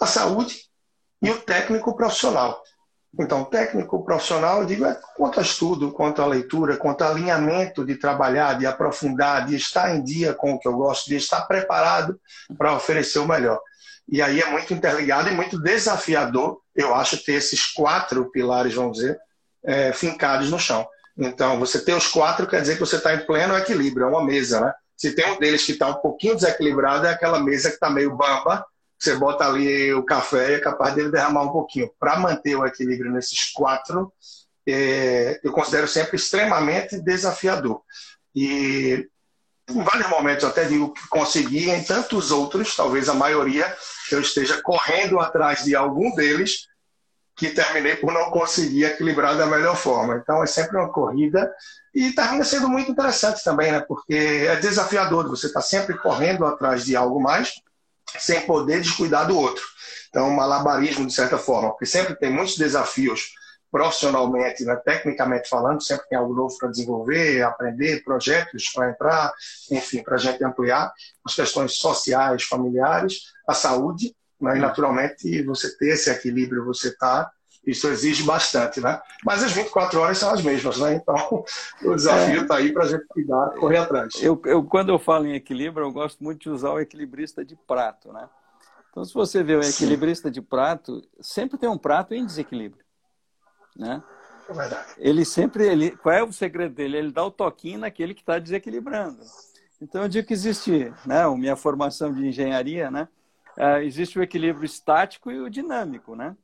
[0.00, 0.71] A saúde,
[1.22, 2.62] e o técnico profissional.
[3.18, 7.84] Então, técnico profissional, eu digo, é quanto a estudo, quanto a leitura, quanto a alinhamento
[7.84, 11.42] de trabalhar, de aprofundar, de estar em dia com o que eu gosto, de estar
[11.42, 12.18] preparado
[12.56, 13.60] para oferecer o melhor.
[14.08, 18.96] E aí é muito interligado e muito desafiador, eu acho, ter esses quatro pilares, vamos
[18.96, 19.18] dizer,
[19.62, 20.86] é, fincados no chão.
[21.16, 24.24] Então, você ter os quatro quer dizer que você está em pleno equilíbrio, é uma
[24.24, 24.72] mesa, né?
[24.96, 28.16] Se tem um deles que está um pouquinho desequilibrado, é aquela mesa que está meio
[28.16, 28.64] bamba,
[29.02, 31.90] você bota ali o café, é capaz dele derramar um pouquinho.
[31.98, 34.12] Para manter o equilíbrio nesses quatro,
[34.64, 37.82] é, eu considero sempre extremamente desafiador.
[38.32, 39.08] E
[39.68, 43.74] em vários momentos eu até digo que consegui, em tantos outros, talvez a maioria,
[44.12, 46.68] eu esteja correndo atrás de algum deles
[47.34, 50.14] que terminei por não conseguir equilibrar da melhor forma.
[50.14, 51.52] Então é sempre uma corrida
[51.92, 53.80] e termina sendo muito interessante também, né?
[53.80, 57.52] Porque é desafiador, você está sempre correndo atrás de algo mais
[58.18, 59.64] sem poder descuidar do outro.
[60.08, 63.32] Então, um malabarismo, de certa forma, porque sempre tem muitos desafios
[63.70, 69.32] profissionalmente, né, tecnicamente falando, sempre tem algo novo para desenvolver, aprender, projetos para entrar,
[69.70, 70.92] enfim, para a gente ampliar
[71.24, 77.30] as questões sociais, familiares, a saúde, né, e naturalmente você ter esse equilíbrio, você está
[77.64, 79.00] isso exige bastante, né?
[79.24, 80.94] Mas as 24 horas são as mesmas, né?
[80.94, 81.44] Então,
[81.84, 82.58] o desafio está é.
[82.58, 84.14] aí para a gente cuidar, correr atrás.
[84.20, 87.54] Eu, eu, quando eu falo em equilíbrio, eu gosto muito de usar o equilibrista de
[87.54, 88.28] prato, né?
[88.90, 90.32] Então, se você vê o equilibrista Sim.
[90.32, 92.84] de prato, sempre tem um prato em desequilíbrio,
[93.76, 94.02] né?
[94.48, 94.86] É verdade.
[94.98, 96.98] Ele sempre, ele, qual é o segredo dele?
[96.98, 99.20] Ele dá o toquinho naquele que está desequilibrando.
[99.80, 101.22] Então, eu digo que existe, né?
[101.22, 103.08] A minha formação de engenharia, né?
[103.56, 106.36] Uh, existe o equilíbrio estático e o dinâmico, né?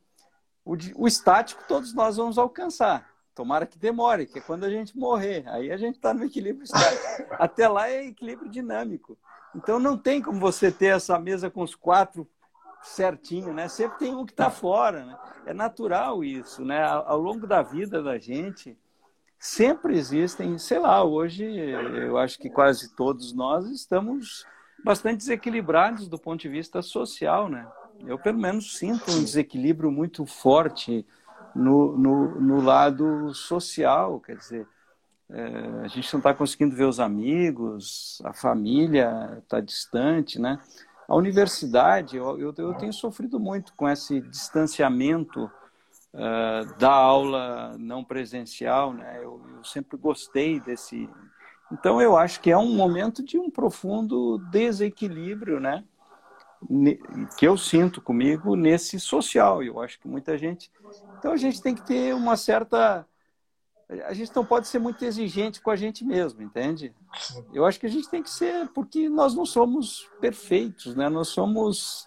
[0.68, 3.08] O, o estático todos nós vamos alcançar.
[3.34, 5.44] Tomara que demore, que é quando a gente morrer.
[5.48, 7.32] Aí a gente está no equilíbrio estático.
[7.42, 9.16] Até lá é equilíbrio dinâmico.
[9.54, 12.28] Então não tem como você ter essa mesa com os quatro
[12.82, 13.66] certinho, né?
[13.66, 15.16] Sempre tem um que está fora, né?
[15.46, 16.82] É natural isso, né?
[16.84, 18.76] Ao longo da vida da gente,
[19.38, 24.44] sempre existem, sei lá, hoje eu acho que quase todos nós estamos
[24.84, 27.66] bastante desequilibrados do ponto de vista social, né?
[28.06, 31.04] Eu, pelo menos, sinto um desequilíbrio muito forte
[31.54, 34.66] no, no, no lado social, quer dizer,
[35.30, 40.58] é, a gente não está conseguindo ver os amigos, a família está distante, né?
[41.06, 45.50] A universidade, eu, eu, tenho sofrido muito com esse distanciamento
[46.12, 49.18] uh, da aula não presencial, né?
[49.18, 51.08] Eu, eu sempre gostei desse.
[51.72, 55.82] Então, eu acho que é um momento de um profundo desequilíbrio, né?
[57.36, 59.62] Que eu sinto comigo nesse social.
[59.62, 60.70] Eu acho que muita gente.
[61.18, 63.06] Então a gente tem que ter uma certa.
[64.04, 66.94] A gente não pode ser muito exigente com a gente mesmo, entende?
[67.54, 71.08] Eu acho que a gente tem que ser, porque nós não somos perfeitos, né?
[71.08, 72.06] Nós somos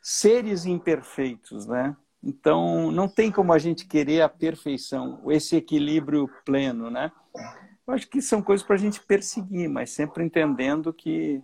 [0.00, 1.96] seres imperfeitos, né?
[2.22, 7.12] Então não tem como a gente querer a perfeição, esse equilíbrio pleno, né?
[7.86, 11.42] Eu acho que são coisas para a gente perseguir, mas sempre entendendo que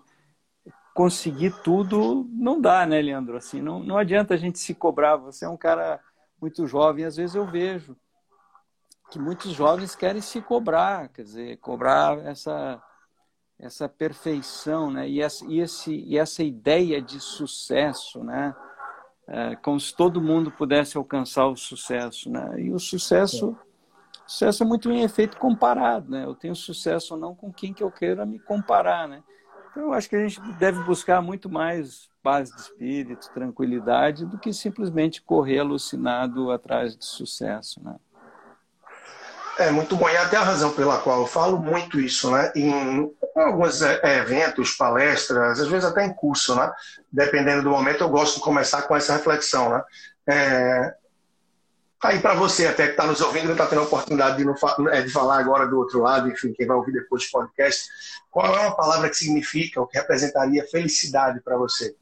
[0.99, 3.37] conseguir tudo não dá, né, Leandro?
[3.37, 5.15] Assim, não, não adianta a gente se cobrar.
[5.15, 6.01] Você é um cara
[6.41, 7.97] muito jovem, às vezes eu vejo
[9.09, 12.83] que muitos jovens querem se cobrar, quer dizer, cobrar essa
[13.61, 15.09] essa perfeição, né?
[15.09, 18.55] E essa, e esse, e essa ideia de sucesso, né?
[19.29, 22.61] É, como se todo mundo pudesse alcançar o sucesso, né?
[22.61, 26.25] E o sucesso, o sucesso é muito em efeito comparado, né?
[26.25, 29.23] Eu tenho sucesso ou não com quem que eu queira me comparar, né?
[29.79, 34.37] Então, eu acho que a gente deve buscar muito mais paz de espírito, tranquilidade, do
[34.37, 37.95] que simplesmente correr alucinado atrás de sucesso, né?
[39.57, 42.51] É muito bom, e até a razão pela qual eu falo muito isso, né?
[42.57, 46.73] Em alguns é, eventos, palestras, às vezes até em curso, né?
[47.13, 49.83] Dependendo do momento, eu gosto de começar com essa reflexão, né?
[50.29, 50.95] É,
[52.03, 54.55] Aí para você até que está nos ouvindo, está tendo a oportunidade de, não,
[54.89, 57.89] é, de falar agora do outro lado, enfim, quem vai ouvir depois do podcast,
[58.31, 61.97] qual é uma palavra que significa ou que representaria felicidade para você?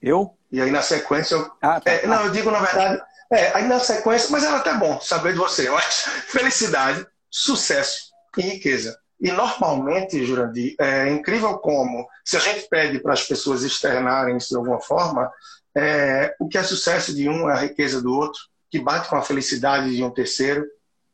[0.00, 0.36] Eu?
[0.52, 3.66] E aí na sequência, eu, ah, tá, é, não, eu digo na verdade, é, aí
[3.66, 5.66] na sequência, mas era até bom saber de você.
[5.66, 8.96] Eu acho felicidade, sucesso e riqueza.
[9.20, 14.50] E normalmente, Jurandir, é incrível como, se a gente pede para as pessoas externarem isso
[14.50, 15.32] de alguma forma,
[15.74, 18.40] é, o que é sucesso de um é a riqueza do outro
[18.74, 20.66] que bate com a felicidade de um terceiro.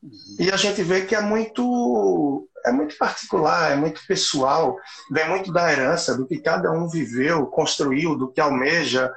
[0.03, 0.37] Uhum.
[0.39, 4.79] E a gente vê que é muito é muito particular, é muito pessoal,
[5.11, 9.13] vem muito da herança, do que cada um viveu, construiu, do que almeja.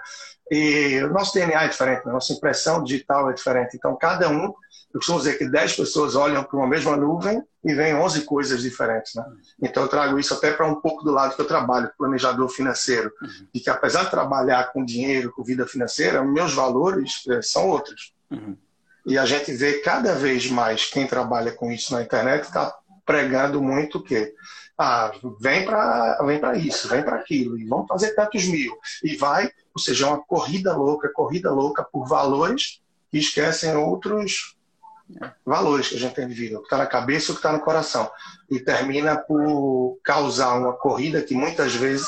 [0.52, 3.78] E o nosso DNA é diferente, a nossa impressão digital é diferente.
[3.78, 4.54] Então, cada um
[4.94, 8.62] eu costumo dizer que 10 pessoas olham para uma mesma nuvem e veem 11 coisas
[8.62, 9.16] diferentes.
[9.16, 9.26] Né?
[9.62, 13.12] Então, eu trago isso até para um pouco do lado que eu trabalho, planejador financeiro.
[13.22, 13.48] Uhum.
[13.54, 18.14] E que, apesar de trabalhar com dinheiro, com vida financeira, meus valores é, são outros.
[18.34, 18.58] Uhum.
[19.06, 22.74] E a gente vê cada vez mais quem trabalha com isso na internet está
[23.06, 24.34] pregando muito o quê?
[24.78, 28.76] Ah, vem para vem isso, vem para aquilo, e vamos fazer tantos mil.
[29.04, 34.56] E vai, ou seja, uma corrida louca, corrida louca por valores que esquecem outros
[35.46, 37.52] valores que a gente tem vivido, o que está na cabeça e o que está
[37.52, 38.10] no coração.
[38.50, 42.08] E termina por causar uma corrida que muitas vezes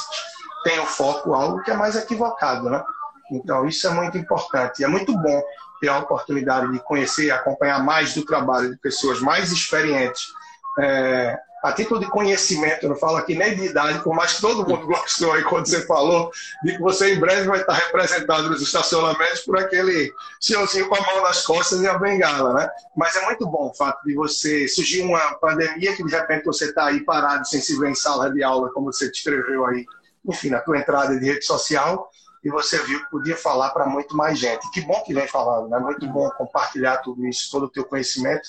[0.64, 2.84] tem o foco algo que é mais equivocado, né?
[3.32, 4.80] Então, isso é muito importante.
[4.80, 5.44] E é muito bom
[5.86, 10.34] ter a oportunidade de conhecer e acompanhar mais do trabalho de pessoas mais experientes.
[10.80, 14.42] É, a título de conhecimento, eu não falo aqui nem de idade, por mais que
[14.42, 16.32] todo mundo gostou aí quando você falou
[16.64, 21.02] de que você em breve vai estar representado nos estacionamentos por aquele senhorzinho com a
[21.02, 22.70] mão nas costas e a bengala, né?
[22.96, 26.66] Mas é muito bom o fato de você surgir uma pandemia que de repente você
[26.66, 29.86] está aí parado sem se ver em sala de aula, como você descreveu aí,
[30.28, 32.10] enfim, na tua entrada de rede social,
[32.46, 34.70] e você viu que podia falar para muito mais gente.
[34.70, 35.80] Que bom que vem falando, né?
[35.80, 38.48] Muito bom compartilhar tudo isso, todo o teu conhecimento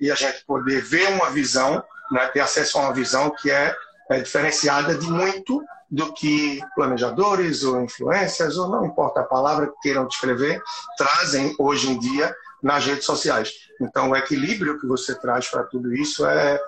[0.00, 2.26] e a gente poder ver uma visão, né?
[2.28, 3.76] ter acesso a uma visão que é,
[4.10, 9.80] é diferenciada de muito do que planejadores ou influências, ou não importa a palavra que
[9.82, 10.60] queiram descrever,
[10.96, 13.52] trazem hoje em dia nas redes sociais.
[13.78, 16.58] Então, o equilíbrio que você traz para tudo isso é,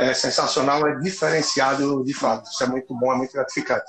[0.00, 2.50] é sensacional, é diferenciado de fato.
[2.50, 3.86] Isso é muito bom, é muito gratificante.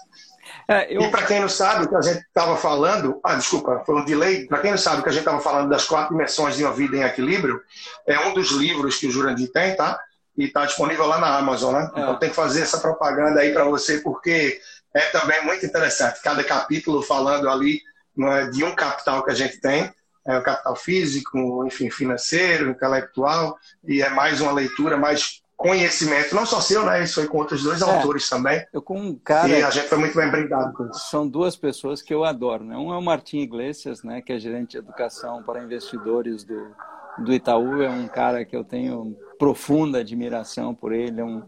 [0.68, 1.02] É, eu...
[1.02, 4.06] E para quem não sabe o que a gente estava falando, ah, desculpa, foi um
[4.06, 4.46] delay.
[4.46, 6.74] Para quem não sabe o que a gente estava falando das quatro dimensões de uma
[6.74, 7.62] vida em equilíbrio,
[8.06, 10.00] é um dos livros que o Jurandir tem, tá?
[10.38, 11.92] E está disponível lá na Amazon, né?
[11.96, 12.00] É.
[12.02, 14.60] Então tem que fazer essa propaganda aí para você, porque
[14.94, 16.22] é também muito interessante.
[16.22, 17.82] Cada capítulo falando ali
[18.20, 19.92] é, de um capital que a gente tem,
[20.28, 26.46] é o capital físico, enfim, financeiro, intelectual, e é mais uma leitura mais conhecimento, não
[26.46, 27.04] só seu, né?
[27.04, 28.63] Isso foi com outros dois é, autores também.
[28.72, 29.50] Eu com um cara.
[29.50, 31.10] E a gente foi muito bem brindado com isso.
[31.10, 32.78] São duas pessoas que eu adoro, né?
[32.78, 34.22] Um é o Martim Iglesias, né?
[34.22, 36.76] Que é gerente de educação para investidores do,
[37.17, 37.82] do Itaú.
[37.82, 41.20] É um cara que eu tenho profunda admiração por ele.
[41.20, 41.43] É, um,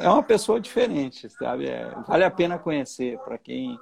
[0.00, 1.66] é uma pessoa diferente, sabe?
[1.66, 3.18] É, vale a pena conhecer.
[3.18, 3.76] Para quem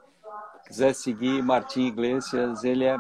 [0.66, 2.96] quiser seguir Martim Iglesias, ele é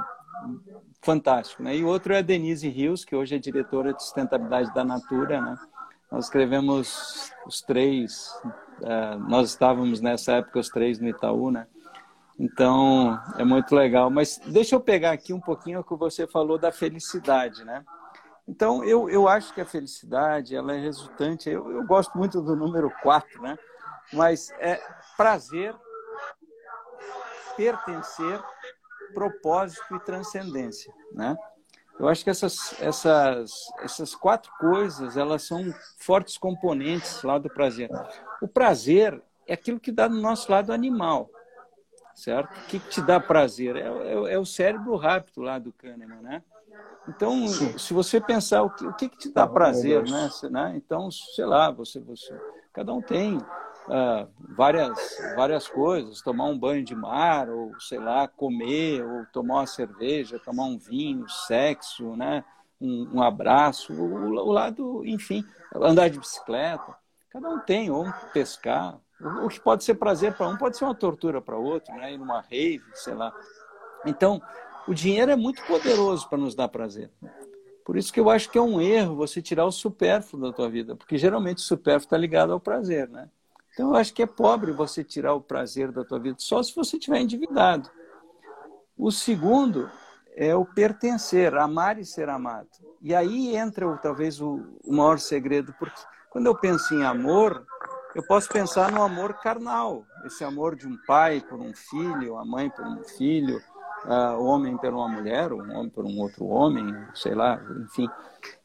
[1.00, 1.74] fantástico, né?
[1.74, 5.40] E o outro é a Denise Rios, que hoje é diretora de sustentabilidade da Natura,
[5.40, 5.56] né?
[6.10, 8.30] Nós escrevemos os três,
[8.80, 11.66] uh, nós estávamos nessa época os três no Itaú, né?
[12.38, 14.10] Então, é muito legal.
[14.10, 17.84] Mas deixa eu pegar aqui um pouquinho o que você falou da felicidade, né?
[18.46, 22.54] Então, eu, eu acho que a felicidade, ela é resultante, eu, eu gosto muito do
[22.54, 23.58] número 4, né?
[24.12, 24.80] Mas é
[25.16, 25.74] prazer,
[27.56, 28.40] pertencer,
[29.12, 31.36] propósito e transcendência, né?
[31.98, 37.90] Eu acho que essas, essas, essas quatro coisas, elas são fortes componentes lá do prazer.
[38.40, 41.30] O prazer é aquilo que dá no nosso lado animal,
[42.14, 42.50] certo?
[42.50, 43.76] O que, te dá prazer?
[43.76, 46.42] É, é, é, o cérebro rápido lá do Kahneman, né?
[47.08, 47.78] Então, Sim.
[47.78, 50.28] se você pensar o que, o que, que te dá ah, prazer, né?
[50.50, 50.72] né?
[50.76, 52.34] Então, sei lá, você, você,
[52.72, 53.38] cada um tem
[53.88, 54.98] uh, várias,
[55.34, 60.38] várias coisas, tomar um banho de mar, ou sei lá, comer, ou tomar uma cerveja,
[60.38, 62.44] tomar um vinho, sexo, né?
[62.80, 65.44] um, um abraço, o, o, lado, enfim,
[65.74, 66.94] andar de bicicleta.
[67.30, 68.98] Cada um tem, ou pescar.
[69.20, 72.12] O, o que pode ser prazer para um pode ser uma tortura para outro, né?
[72.12, 73.32] ir numa rave, sei lá.
[74.04, 74.40] Então,
[74.86, 77.10] o dinheiro é muito poderoso para nos dar prazer.
[77.84, 80.68] Por isso que eu acho que é um erro você tirar o supérfluo da tua
[80.68, 83.28] vida, porque geralmente o supérfluo está ligado ao prazer, né?
[83.76, 86.74] Então, eu acho que é pobre você tirar o prazer da tua vida, só se
[86.74, 87.90] você estiver endividado.
[88.96, 89.90] O segundo
[90.34, 92.70] é o pertencer, amar e ser amado.
[93.02, 97.66] E aí entra talvez o, o maior segredo, porque quando eu penso em amor,
[98.14, 102.46] eu posso pensar no amor carnal, esse amor de um pai por um filho, a
[102.46, 103.60] mãe por um filho,
[104.38, 108.08] o homem por uma mulher, um homem por um outro homem, sei lá, enfim.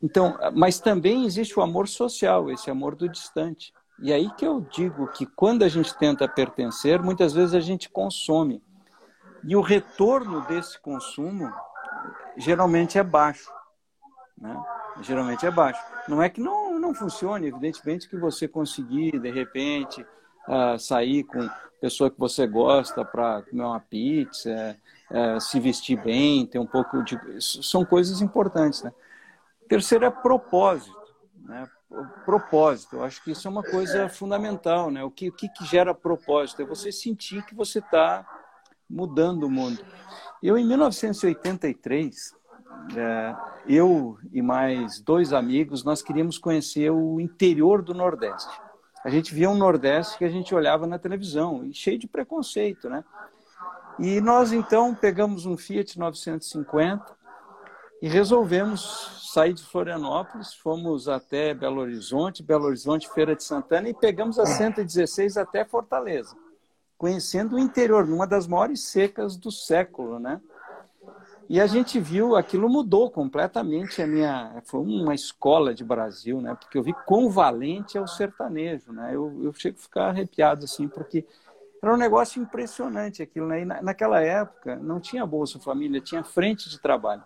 [0.02, 3.74] Então, mas também existe o amor social, esse amor do distante.
[4.01, 7.87] E aí que eu digo que quando a gente tenta pertencer, muitas vezes a gente
[7.87, 8.63] consome.
[9.43, 11.51] E o retorno desse consumo
[12.35, 13.51] geralmente é baixo.
[14.37, 14.59] Né?
[15.01, 15.81] Geralmente é baixo.
[16.07, 20.05] Não é que não, não funcione, evidentemente que você conseguir, de repente,
[20.47, 21.47] uh, sair com
[21.79, 24.77] pessoa que você gosta para comer uma pizza,
[25.11, 27.19] uh, se vestir bem, ter um pouco de.
[27.39, 28.81] São coisas importantes.
[28.81, 28.91] Né?
[29.69, 30.99] Terceiro é propósito.
[31.43, 31.67] Né?
[32.25, 32.97] Propósito.
[32.97, 35.04] Eu acho que isso é uma coisa fundamental, né?
[35.04, 36.62] O que, o que, gera propósito?
[36.62, 38.25] É você sentir que você está
[38.89, 39.84] mudando o mundo.
[40.41, 42.34] Eu, em 1983,
[42.95, 43.36] é,
[43.67, 48.51] eu e mais dois amigos, nós queríamos conhecer o interior do Nordeste.
[49.04, 52.89] A gente via um Nordeste que a gente olhava na televisão, e cheio de preconceito,
[52.89, 53.04] né?
[53.99, 57.20] E nós, então, pegamos um Fiat 950
[58.01, 63.93] e resolvemos sair de Florianópolis, fomos até Belo Horizonte, Belo Horizonte, Feira de Santana e
[63.93, 66.35] pegamos a 116 até Fortaleza,
[66.97, 70.41] conhecendo o interior, numa das maiores secas do século, né?
[71.47, 76.55] E a gente viu, aquilo mudou completamente a minha, foi uma escola de Brasil, né?
[76.55, 79.11] Porque eu vi quão valente é o sertanejo, né?
[79.13, 81.25] Eu, eu chego a ficar arrepiado assim, porque
[81.81, 83.61] era um negócio impressionante aquilo, né?
[83.61, 87.23] E naquela época não tinha Bolsa Família, tinha frente de trabalho.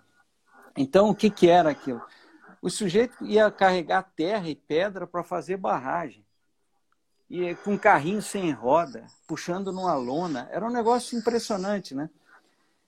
[0.76, 2.02] Então, o que, que era aquilo?
[2.62, 6.26] O sujeito ia carregar terra e pedra para fazer barragem.
[7.30, 10.48] E com um carrinho sem roda, puxando numa lona.
[10.52, 12.10] Era um negócio impressionante, né?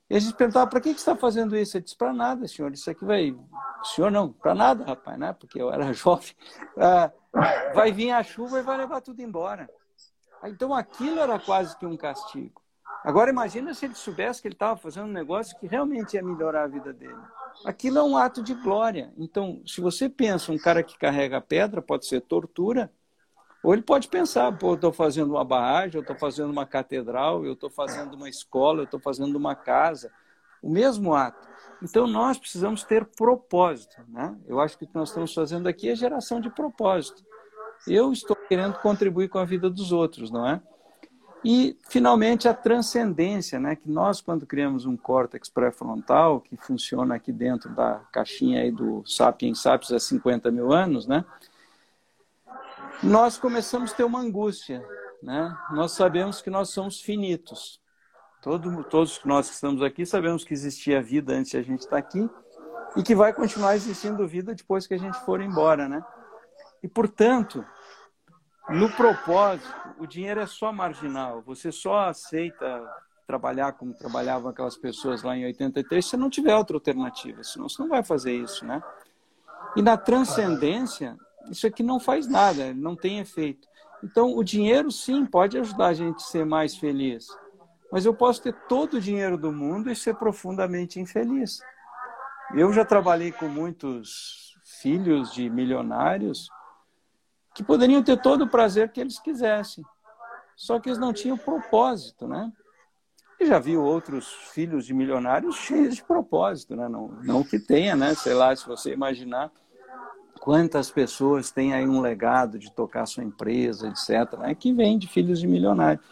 [0.10, 1.76] E a gente perguntava, para que, que você está fazendo isso?
[1.76, 2.72] Ele disse, para nada, senhor.
[2.72, 3.36] Isso aqui vai...
[3.84, 5.34] Senhor não, para nada, rapaz, né?
[5.34, 6.34] Porque eu era jovem.
[6.78, 7.12] Ah,
[7.74, 9.70] vai vir a chuva e vai levar tudo embora.
[10.44, 12.62] Então aquilo era quase que um castigo.
[13.04, 16.64] Agora imagina se ele soubesse que ele estava fazendo um negócio que realmente ia melhorar
[16.64, 17.22] a vida dele.
[17.66, 19.14] Aquilo é um ato de glória.
[19.18, 22.92] Então, se você pensa um cara que carrega pedra, pode ser tortura,
[23.64, 27.46] ou ele pode pensar, pô, eu estou fazendo uma barragem, eu estou fazendo uma catedral,
[27.46, 30.12] eu estou fazendo uma escola, eu estou fazendo uma casa.
[30.62, 31.48] O mesmo ato.
[31.82, 33.98] Então, nós precisamos ter propósito.
[34.08, 34.36] Né?
[34.48, 37.24] Eu acho que o que nós estamos fazendo aqui é geração de propósito.
[37.88, 40.62] Eu estou querendo contribuir com a vida dos outros, não é?
[41.50, 43.74] E, finalmente, a transcendência, né?
[43.78, 49.02] que nós, quando criamos um córtex pré-frontal, que funciona aqui dentro da caixinha aí do
[49.06, 51.24] Sapiens Sapiens há 50 mil anos, né?
[53.02, 54.86] nós começamos a ter uma angústia.
[55.24, 55.58] Né?
[55.72, 57.80] Nós sabemos que nós somos finitos.
[58.42, 61.98] Todo, todos nós que estamos aqui sabemos que existia vida antes de a gente estar
[61.98, 62.30] aqui
[62.98, 65.88] e que vai continuar existindo vida depois que a gente for embora.
[65.88, 66.04] Né?
[66.84, 67.66] E, portanto,
[68.70, 71.42] no propósito, o dinheiro é só marginal.
[71.44, 72.86] Você só aceita
[73.26, 77.82] trabalhar como trabalhavam aquelas pessoas lá em 83 se não tiver outra alternativa, senão você
[77.82, 78.82] não vai fazer isso, né?
[79.76, 81.18] E na transcendência,
[81.50, 83.68] isso aqui não faz nada, não tem efeito.
[84.04, 87.28] Então, o dinheiro, sim, pode ajudar a gente a ser mais feliz.
[87.92, 91.60] Mas eu posso ter todo o dinheiro do mundo e ser profundamente infeliz.
[92.54, 96.50] Eu já trabalhei com muitos filhos de milionários
[97.58, 99.84] que poderiam ter todo o prazer que eles quisessem.
[100.56, 102.54] Só que eles não tinham propósito, né?
[103.40, 106.88] E já viu outros filhos de milionários cheios de propósito, né?
[106.88, 108.14] Não, não que tenha, né?
[108.14, 109.52] Sei lá, se você imaginar
[110.40, 114.54] quantas pessoas têm aí um legado de tocar sua empresa, etc., né?
[114.54, 116.06] que vem de filhos de milionários,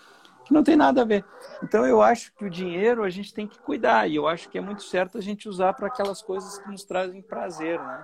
[0.46, 1.24] que não tem nada a ver.
[1.62, 4.58] Então, eu acho que o dinheiro a gente tem que cuidar, e eu acho que
[4.58, 8.04] é muito certo a gente usar para aquelas coisas que nos trazem prazer, né?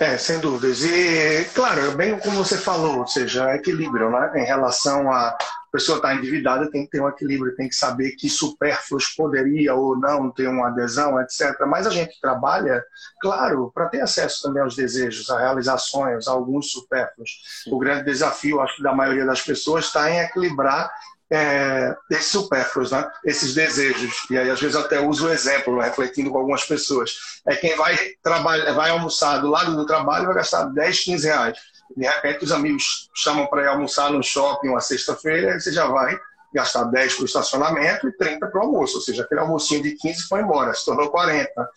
[0.00, 0.82] É, sem dúvidas.
[0.82, 4.32] E, claro, bem como você falou, ou seja, equilíbrio, né?
[4.36, 5.36] Em relação a
[5.68, 9.74] a pessoa está endividada, tem que ter um equilíbrio, tem que saber que supérfluos poderia
[9.74, 11.54] ou não ter uma adesão, etc.
[11.66, 12.82] Mas a gente trabalha,
[13.20, 17.30] claro, para ter acesso também aos desejos, a realizações, a alguns supérfluos.
[17.66, 20.90] O grande desafio, acho que da maioria das pessoas, está em equilibrar
[21.30, 23.08] é, esses supérfluos, né?
[23.24, 24.26] esses desejos.
[24.30, 27.40] E aí, às vezes, até uso o exemplo, refletindo com algumas pessoas.
[27.46, 31.58] É quem vai, trabalhar, vai almoçar do lado do trabalho vai gastar 10, 15 reais
[31.96, 36.18] de repente, os amigos chamam para ir almoçar no shopping uma sexta-feira, você já vai
[36.52, 38.96] gastar 10 para o estacionamento e 30 para o almoço.
[38.96, 41.70] Ou seja, aquele almocinho de 15 foi embora, se tornou 40.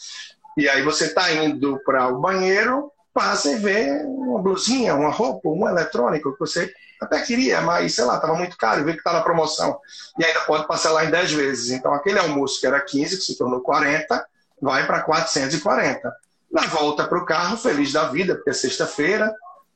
[0.57, 5.49] E aí você está indo para o banheiro, passa e vê uma blusinha, uma roupa,
[5.49, 6.71] um eletrônico que você
[7.01, 9.79] até queria, mas sei lá, estava muito caro, vê que está na promoção.
[10.19, 11.71] E ainda pode lá em 10 vezes.
[11.71, 14.25] Então aquele almoço que era 15, que se tornou 40,
[14.61, 16.13] vai para 440.
[16.51, 19.33] Na volta para o carro, feliz da vida, porque é sexta-feira,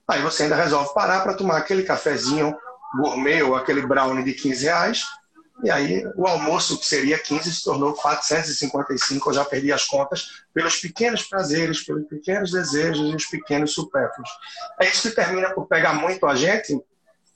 [0.07, 2.55] Aí você ainda resolve parar para tomar aquele cafezinho
[2.95, 5.03] gourmet ou aquele brownie de 15 reais.
[5.63, 9.29] E aí o almoço, que seria 15, se tornou 455.
[9.29, 14.29] Eu já perdi as contas pelos pequenos prazeres, pelos pequenos desejos e os pequenos supérfluos.
[14.79, 16.79] É isso que termina por pegar muito a gente.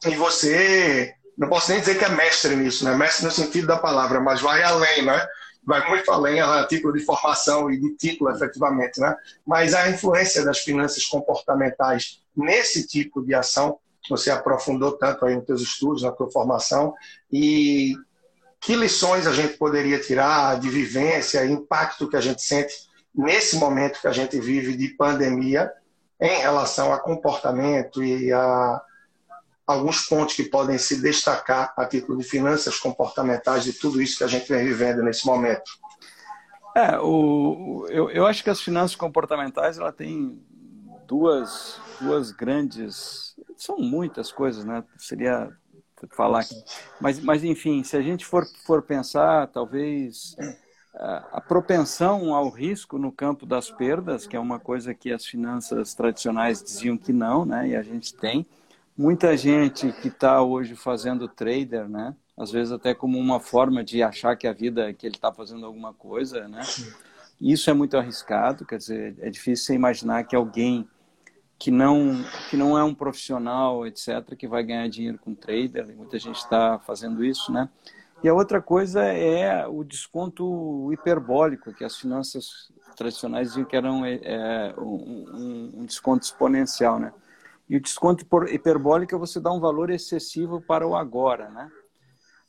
[0.05, 2.95] E você, não posso nem dizer que é mestre nisso, né?
[2.95, 5.27] Mestre no sentido da palavra, mas vai além, né?
[5.69, 9.15] vai muito além a título de formação e de título, efetivamente, né?
[9.45, 13.77] Mas a influência das finanças comportamentais nesse tipo de ação,
[14.09, 16.95] você aprofundou tanto aí nos seus estudos, na tua formação,
[17.31, 17.93] e
[18.59, 22.73] que lições a gente poderia tirar de vivência, impacto que a gente sente
[23.13, 25.71] nesse momento que a gente vive de pandemia
[26.19, 28.81] em relação a comportamento e a
[29.69, 34.23] alguns pontos que podem se destacar a título de finanças comportamentais de tudo isso que
[34.23, 35.69] a gente vem vivendo nesse momento?
[36.75, 40.41] É, o, eu, eu acho que as finanças comportamentais ela tem
[41.05, 43.35] duas, duas grandes.
[43.55, 44.83] São muitas coisas, né?
[44.97, 45.51] Seria
[46.11, 46.55] falar aqui.
[46.99, 50.35] Mas, mas, enfim, se a gente for, for pensar, talvez
[51.31, 55.93] a propensão ao risco no campo das perdas, que é uma coisa que as finanças
[55.93, 57.69] tradicionais diziam que não, né?
[57.69, 58.47] E a gente tem
[58.99, 62.13] muita gente que está hoje fazendo trader, né?
[62.35, 65.65] Às vezes até como uma forma de achar que a vida que ele está fazendo
[65.65, 66.59] alguma coisa, né?
[67.39, 70.85] Isso é muito arriscado, quer dizer, é difícil você imaginar que alguém
[71.57, 75.87] que não que não é um profissional, etc, que vai ganhar dinheiro com trader.
[75.95, 77.69] Muita gente está fazendo isso, né?
[78.21, 83.89] E a outra coisa é o desconto hiperbólico que as finanças tradicionais diziam que era
[83.89, 87.13] um, é, um, um desconto exponencial, né?
[87.69, 91.69] E o desconto hiperbólico é você dar um valor excessivo para o agora, né?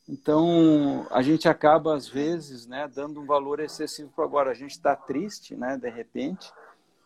[0.08, 4.50] Então, a gente acaba, às vezes, né, dando um valor excessivo para agora.
[4.50, 6.50] A gente está triste, né, de repente,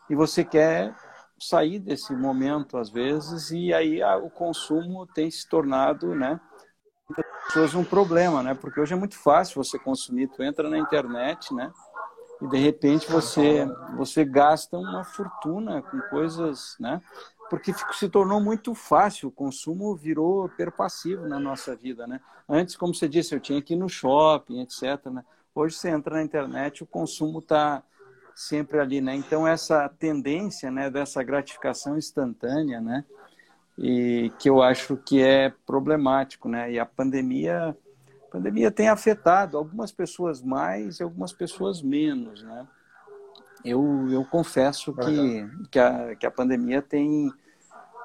[0.09, 0.95] e você quer
[1.39, 6.41] sair desse momento, às vezes, e aí o consumo tem se tornado, né,
[7.55, 8.55] pessoas um problema, né?
[8.55, 10.29] Porque hoje é muito fácil você consumir.
[10.29, 11.71] Tu entra na internet, né?
[12.43, 17.01] E de repente você você gasta uma fortuna com coisas, né?
[17.51, 22.21] Porque se tornou muito fácil, o consumo virou perpassivo na nossa vida, né?
[22.49, 25.07] Antes, como você disse, eu tinha que ir no shopping, etc.
[25.07, 25.25] Né?
[25.55, 27.83] Hoje você entra na internet, o consumo está
[28.35, 29.15] sempre ali, né?
[29.15, 33.05] Então essa tendência, né, dessa gratificação instantânea, né,
[33.79, 36.73] e que eu acho que é problemático, né?
[36.73, 37.77] E a pandemia,
[38.29, 42.67] a pandemia tem afetado algumas pessoas mais e algumas pessoas menos, né?
[43.65, 47.33] Eu, eu confesso que, que, a, que a pandemia tem,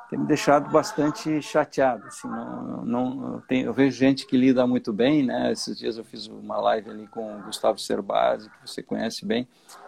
[0.10, 2.07] tem me deixado bastante chateado.
[2.07, 5.51] Assim, não, não, tem, eu vejo gente que lida muito bem, né?
[5.51, 9.47] Esses dias eu fiz uma live ali com o Gustavo Cerbasi, que você conhece bem.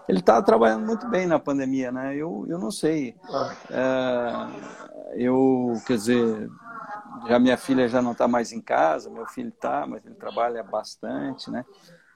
[0.09, 2.15] Ele está trabalhando muito bem na pandemia, né?
[2.15, 3.15] Eu, eu não sei.
[3.69, 4.31] É,
[5.15, 6.49] eu, quer dizer,
[7.27, 10.63] já minha filha já não está mais em casa, meu filho está, mas ele trabalha
[10.63, 11.65] bastante, né?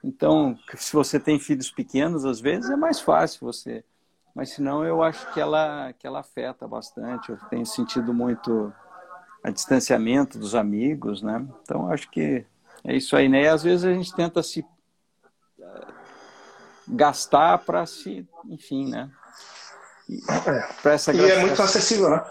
[0.02, 3.84] Então, se você tem filhos pequenos, às vezes é mais fácil você.
[4.34, 7.30] Mas senão eu acho que ela, que ela afeta bastante.
[7.30, 8.72] Eu tenho sentido muito
[9.42, 11.46] a distanciamento dos amigos, né?
[11.62, 12.44] Então acho que
[12.84, 13.44] é isso aí, né?
[13.44, 15.94] E às vezes a gente tenta se uh,
[16.88, 19.10] gastar para se, enfim, né?
[20.84, 20.88] É.
[20.90, 22.24] Essa e é muito acessível, né?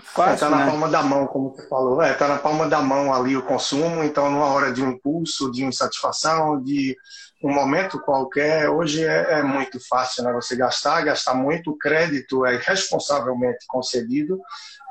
[0.00, 0.66] Fácil, está na né?
[0.66, 2.02] palma da mão, como você falou.
[2.02, 5.50] Está é, na palma da mão ali o consumo, então numa hora de um impulso,
[5.50, 6.96] de insatisfação, de
[7.42, 10.32] um momento qualquer, hoje é, é, muito fácil né?
[10.32, 14.40] você gastar, gastar muito, o crédito é responsavelmente concedido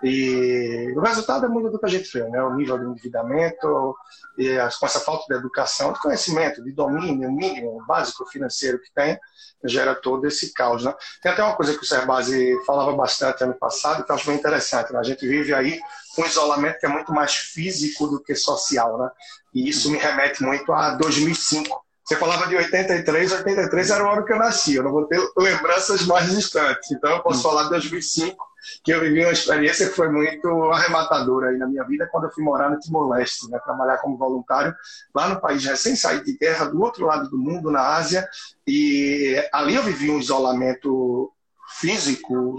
[0.02, 2.42] e o resultado é muito do que a gente vê, né?
[2.42, 3.96] o nível de endividamento,
[4.38, 9.20] e com essa falta de educação, de conhecimento, de domínio mínimo, básico financeiro que tem,
[9.66, 10.84] gera todo esse caos.
[10.84, 10.94] Né?
[11.22, 14.38] Tem até uma coisa que o Serbasi falava bastante ano passado, que eu acho bem
[14.38, 14.94] interessante.
[14.94, 15.00] Né?
[15.00, 15.80] A gente vive aí
[16.18, 18.98] um isolamento que é muito mais físico do que social.
[18.98, 19.10] Né?
[19.54, 21.87] E isso me remete muito a 2005.
[22.08, 25.20] Você falava de 83, 83 era o ano que eu nasci, eu não vou ter
[25.38, 26.90] lembranças mais distantes.
[26.90, 28.48] Então eu posso falar de 2005,
[28.82, 32.32] que eu vivi uma experiência que foi muito arrematadora aí na minha vida quando eu
[32.32, 34.74] fui morar no Timor-Leste, né, trabalhar como voluntário
[35.14, 38.26] lá no país recém saído de guerra, do outro lado do mundo, na Ásia,
[38.66, 41.30] e ali eu vivi um isolamento
[41.78, 42.58] físico,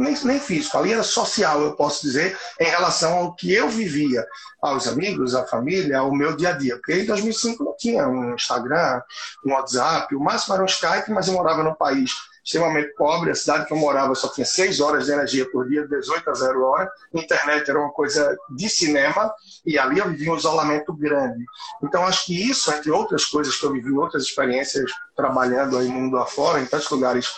[0.00, 4.26] nem, nem físico, ali era social, eu posso dizer, em relação ao que eu vivia,
[4.60, 6.76] aos amigos, à família, ao meu dia a dia.
[6.76, 9.00] Porque em 2005 não tinha um Instagram,
[9.44, 12.12] um WhatsApp, o máximo era um Skype, mas eu morava num país
[12.44, 13.30] extremamente pobre.
[13.30, 16.34] A cidade que eu morava só tinha 6 horas de energia por dia, 18 a
[16.34, 16.90] 0 hora.
[17.14, 19.32] Internet era uma coisa de cinema
[19.64, 21.44] e ali eu vivia um isolamento grande.
[21.82, 26.16] Então, acho que isso, entre outras coisas que eu vivi, outras experiências trabalhando aí mundo
[26.16, 27.28] afora, em tantos lugares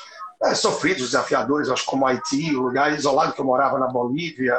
[0.42, 4.58] é, sofridos, desafiadores, acho como Haiti, o lugar isolado que eu morava na Bolívia,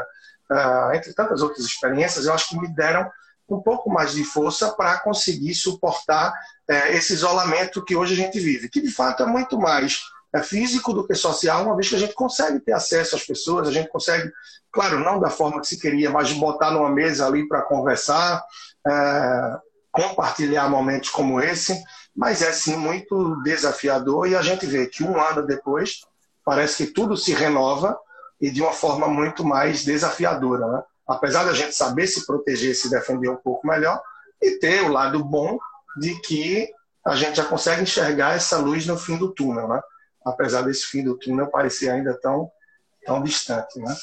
[0.52, 3.10] uh, entre tantas outras experiências, eu acho que me deram
[3.50, 8.40] um pouco mais de força para conseguir suportar uh, esse isolamento que hoje a gente
[8.40, 10.02] vive, que de fato é muito mais
[10.34, 13.68] é físico do que social, uma vez que a gente consegue ter acesso às pessoas,
[13.68, 14.32] a gente consegue,
[14.72, 18.44] claro, não da forma que se queria, mas botar numa mesa ali para conversar,
[18.88, 19.58] é,
[19.92, 21.80] compartilhar momentos como esse,
[22.16, 26.02] mas é sim muito desafiador e a gente vê que um ano depois
[26.46, 27.98] parece que tudo se renova
[28.40, 30.84] e de uma forma muito mais desafiadora, né?
[31.08, 34.02] apesar da gente saber se proteger, se defender um pouco melhor
[34.42, 35.58] e ter o lado bom
[35.98, 36.70] de que
[37.06, 39.82] a gente já consegue enxergar essa luz no fim do túnel, né?
[40.26, 42.50] apesar desse fim do túnel parecer ainda tão,
[43.06, 43.80] tão distante.
[43.80, 43.96] Né?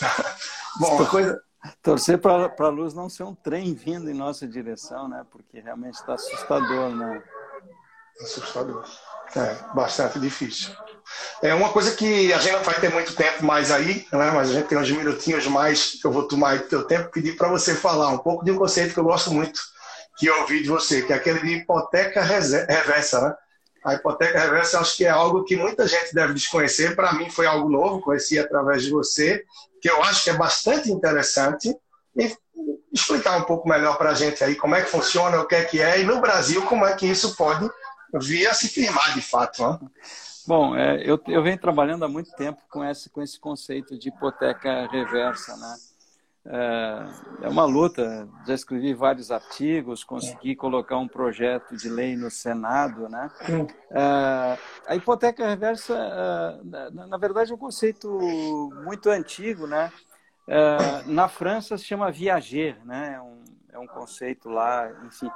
[0.80, 1.40] Bom, coisa...
[1.82, 5.26] Torcer para a luz não ser um trem vindo em nossa direção, né?
[5.30, 7.22] Porque realmente está assustador, né?
[8.22, 8.84] Assustador.
[9.36, 10.70] É, bastante difícil.
[11.42, 14.30] É uma coisa que a gente não vai ter muito tempo mais aí, né?
[14.30, 17.36] mas a gente tem uns minutinhos mais que eu vou tomar do teu tempo pedir
[17.36, 19.60] para você falar um pouco de um conceito que eu gosto muito
[20.20, 23.34] que eu ouvi de você, que é aquele de hipoteca reversa, né?
[23.82, 26.94] A hipoteca reversa acho que é algo que muita gente deve desconhecer.
[26.94, 29.42] Para mim foi algo novo, conheci através de você,
[29.80, 31.74] que eu acho que é bastante interessante.
[32.14, 32.36] E
[32.92, 35.64] explicar um pouco melhor para a gente aí como é que funciona, o que é
[35.64, 37.70] que é, e no Brasil como é que isso pode
[38.14, 39.62] vir a se firmar de fato.
[39.62, 39.78] Né?
[40.46, 44.08] Bom, é, eu, eu venho trabalhando há muito tempo com esse, com esse conceito de
[44.08, 45.76] hipoteca reversa, né?
[46.46, 48.28] É, é uma luta.
[48.46, 53.30] Já escrevi vários artigos, consegui colocar um projeto de lei no Senado, né?
[53.90, 58.08] É, a hipoteca reversa, é, na verdade, é um conceito
[58.84, 59.92] muito antigo, né?
[60.48, 63.14] É, na França se chama viager, né?
[63.16, 65.30] É um, é um conceito lá, enfim.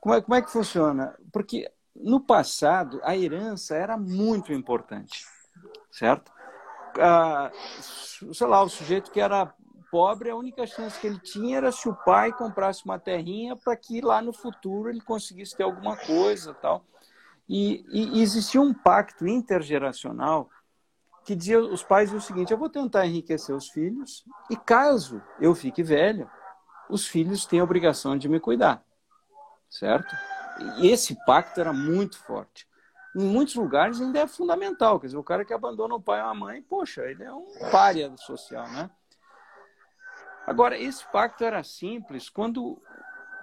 [0.00, 1.14] Como é, como é que funciona?
[1.32, 1.70] Porque
[2.00, 5.24] no passado a herança era muito importante,
[5.90, 6.32] certo?
[7.00, 7.50] Ah,
[8.32, 9.54] sei lá, o sujeito que era
[9.90, 13.76] pobre, a única chance que ele tinha era se o pai comprasse uma terrinha para
[13.76, 16.84] que lá no futuro ele conseguisse ter alguma coisa tal.
[17.48, 20.50] E, e, existia um pacto intergeracional
[21.24, 25.54] que dizia os pais o seguinte: eu vou tentar enriquecer os filhos e caso eu
[25.54, 26.30] fique velho,
[26.90, 28.84] os filhos têm a obrigação de me cuidar,
[29.70, 30.14] certo?
[30.80, 32.66] Esse pacto era muito forte.
[33.16, 36.28] Em muitos lugares ainda é fundamental, quer dizer, o cara que abandona o pai ou
[36.28, 38.90] a mãe, poxa, ele é um pária social, né?
[40.46, 42.80] Agora, esse pacto era simples quando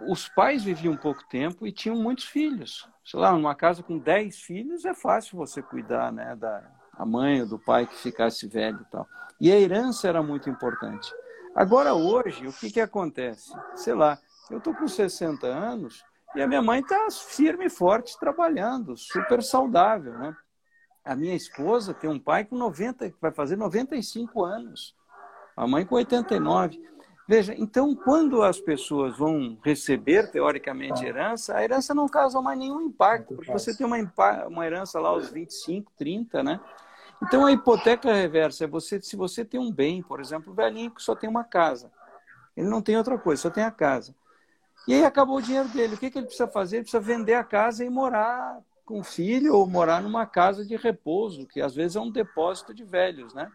[0.08, 2.90] os pais viviam pouco tempo e tinham muitos filhos.
[3.04, 6.64] Sei lá, numa casa com 10 filhos é fácil você cuidar né, da
[6.98, 9.08] a mãe ou do pai que ficasse velho e tal.
[9.40, 11.14] E a herança era muito importante.
[11.54, 13.54] Agora, hoje, o que, que acontece?
[13.76, 14.18] Sei lá,
[14.50, 16.04] eu estou com 60 anos
[16.36, 20.36] e a minha mãe está firme e forte trabalhando, super saudável, né?
[21.04, 24.96] A minha esposa tem um pai com 90, que vai fazer 95 anos.
[25.56, 26.82] A mãe com 89.
[27.28, 32.82] Veja, então, quando as pessoas vão receber, teoricamente, herança, a herança não causa mais nenhum
[32.82, 33.98] impacto, porque você tem uma,
[34.48, 36.60] uma herança lá aos 25, 30, né?
[37.24, 40.92] Então, a hipoteca reversa é você, se você tem um bem, por exemplo, o velhinho
[40.92, 41.92] que só tem uma casa,
[42.56, 44.14] ele não tem outra coisa, só tem a casa.
[44.88, 45.96] E aí acabou o dinheiro dele.
[45.96, 46.78] O que, que ele precisa fazer?
[46.78, 51.48] Ele precisa vender a casa e morar com filho ou morar numa casa de repouso,
[51.48, 53.52] que às vezes é um depósito de velhos, né?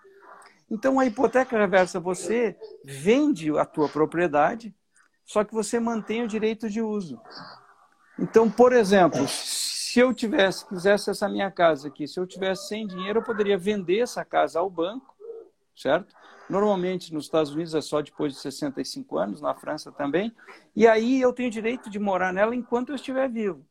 [0.68, 4.74] Então a hipoteca reversa você vende a tua propriedade,
[5.24, 7.20] só que você mantém o direito de uso.
[8.18, 12.86] Então, por exemplo, se eu tivesse, quisesse essa minha casa aqui, se eu tivesse sem
[12.86, 15.14] dinheiro, eu poderia vender essa casa ao banco,
[15.76, 16.14] certo?
[16.50, 20.34] Normalmente nos Estados Unidos é só depois de 65 anos, na França também.
[20.74, 23.64] E aí eu tenho direito de morar nela enquanto eu estiver vivo.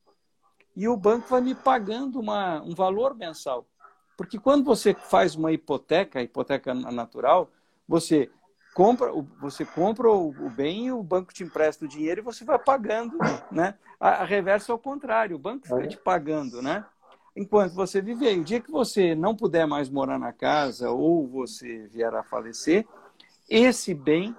[0.76, 3.68] E o banco vai me pagando uma, um valor mensal.
[4.16, 7.52] Porque quando você faz uma hipoteca, hipoteca natural,
[7.86, 8.32] você
[8.74, 9.12] compra,
[9.42, 13.18] você compra o bem e o banco te empresta o dinheiro e você vai pagando,
[13.52, 13.76] né?
[14.00, 16.86] A, a reversa é o contrário, o banco fica te pagando, né?
[17.36, 18.38] Enquanto você viver.
[18.38, 22.86] O dia que você não puder mais morar na casa ou você vier a falecer,
[23.50, 24.36] esse bem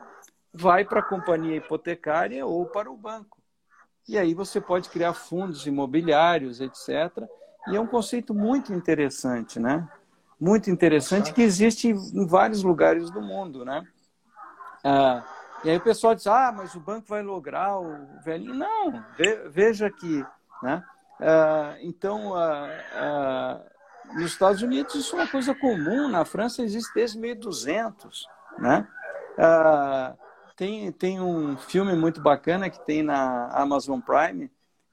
[0.53, 3.39] vai para a companhia hipotecária ou para o banco.
[4.09, 7.29] E aí você pode criar fundos imobiliários, etc.
[7.69, 9.89] E é um conceito muito interessante, né?
[10.41, 13.87] Muito interessante que existe em vários lugares do mundo, né?
[14.83, 15.23] Ah,
[15.63, 18.55] e aí o pessoal diz, ah, mas o banco vai lograr o velhinho.
[18.55, 19.05] Não,
[19.51, 20.25] veja que,
[20.63, 20.83] né?
[21.21, 23.61] Ah, então, ah, ah,
[24.15, 28.27] nos Estados Unidos isso é uma coisa comum, na França existe desde 1200,
[28.59, 28.89] né?
[30.57, 34.51] Tem, tem um filme muito bacana que tem na Amazon Prime,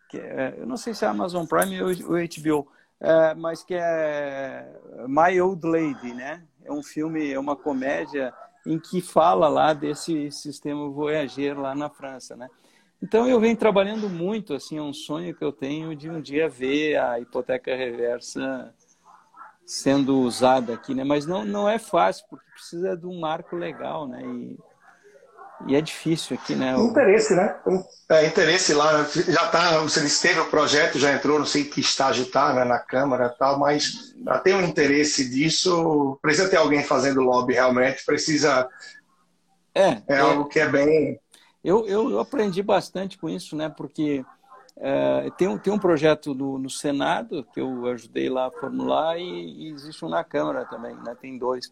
[0.10, 4.66] que é, eu não sei se é Amazon Prime ou, HBO, é, mas que é
[5.08, 6.44] My Old Lady, né?
[6.64, 8.34] É um filme, é uma comédia
[8.66, 12.50] em que fala lá desse sistema Voyager lá na França, né?
[13.02, 16.50] Então eu venho trabalhando muito, assim, é um sonho que eu tenho de um dia
[16.50, 18.74] ver a hipoteca reversa
[19.66, 21.04] sendo usada aqui, né?
[21.04, 24.24] Mas não, não é fácil, porque precisa de um marco legal, né?
[24.24, 24.58] E,
[25.68, 26.74] e é difícil aqui, né?
[26.78, 27.60] Interesse, né?
[28.10, 32.24] É, interesse lá, já tá, você teve o projeto, já entrou, não sei que estágio
[32.24, 37.22] está né, na Câmara e tal, mas ter um interesse disso, precisa ter alguém fazendo
[37.22, 38.70] lobby realmente, precisa.
[39.76, 41.20] É, é, é algo que é bem.
[41.68, 43.68] Eu, eu, eu, aprendi bastante com isso, né?
[43.68, 44.24] Porque
[44.78, 49.24] é, tem, um, tem um projeto no, Senado que eu ajudei lá a formular e,
[49.24, 51.14] e existe um na Câmara também, né?
[51.20, 51.70] Tem dois.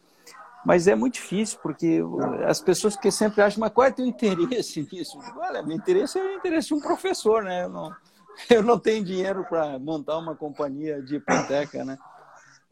[0.66, 2.02] Mas é muito difícil, porque
[2.46, 5.18] as pessoas que sempre acham, mas qual é o teu interesse nisso?
[5.38, 7.64] Olha, meu interesse é o interesse de um professor, né?
[7.64, 7.96] Eu não,
[8.52, 11.98] eu não tenho dinheiro para montar uma companhia de hipoteca, né?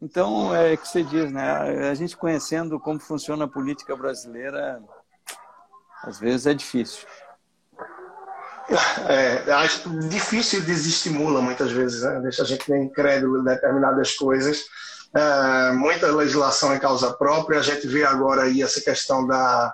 [0.02, 1.88] Então, é o que você diz, né?
[1.88, 4.82] A gente conhecendo como funciona a política brasileira,
[6.06, 7.06] às vezes é difícil.
[9.08, 12.20] É, acho difícil desestimula muitas vezes, né?
[12.20, 14.64] deixa a gente incrédulo em determinadas coisas
[15.14, 17.60] é, muita legislação em causa própria.
[17.60, 19.72] A gente vê agora aí essa questão da,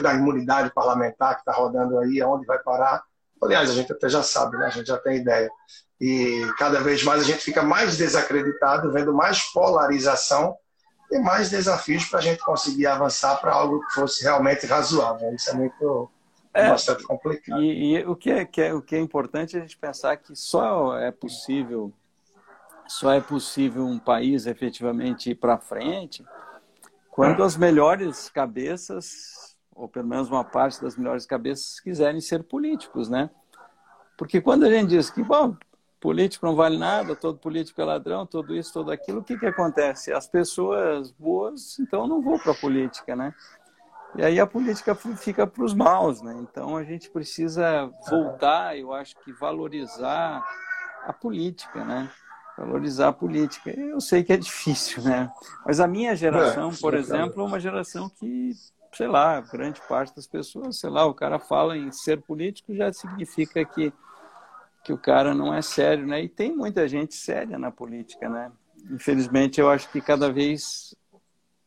[0.00, 3.02] da imunidade parlamentar que está rodando aí, aonde vai parar.
[3.42, 4.66] Aliás, a gente até já sabe, né?
[4.66, 5.50] a gente já tem ideia.
[6.00, 10.56] E cada vez mais a gente fica mais desacreditado, vendo mais polarização
[11.10, 15.34] e mais desafios para a gente conseguir avançar para algo que fosse realmente razoável.
[15.34, 16.10] Isso é muito
[16.54, 17.62] é, bastante complicado.
[17.62, 20.16] E, e o, que é, que é, o que é importante é a gente pensar
[20.16, 21.92] que só é possível
[22.86, 26.24] só é possível um país efetivamente ir para frente
[27.08, 33.08] quando as melhores cabeças, ou pelo menos uma parte das melhores cabeças, quiserem ser políticos,
[33.08, 33.30] né?
[34.16, 35.56] Porque quando a gente diz que, bom,
[36.00, 39.46] político não vale nada, todo político é ladrão, tudo isso, tudo aquilo, o que, que
[39.46, 40.12] acontece?
[40.12, 43.34] As pessoas boas, então, não vão para a política, né?
[44.16, 46.36] E aí a política fica para os maus, né?
[46.40, 50.42] Então a gente precisa voltar, eu acho que valorizar
[51.06, 52.10] a política, né?
[52.60, 53.70] valorizar a política.
[53.70, 55.30] Eu sei que é difícil, né?
[55.64, 58.52] Mas a minha geração, é, por exemplo, é uma geração que,
[58.92, 62.92] sei lá, grande parte das pessoas, sei lá, o cara fala em ser político já
[62.92, 63.92] significa que
[64.84, 66.22] que o cara não é sério, né?
[66.22, 68.50] E tem muita gente séria na política, né?
[68.90, 70.94] Infelizmente, eu acho que cada vez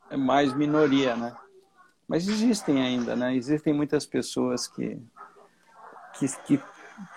[0.09, 1.35] é mais minoria, né?
[2.07, 3.35] Mas existem ainda, né?
[3.35, 4.99] Existem muitas pessoas que
[6.19, 6.63] que, que,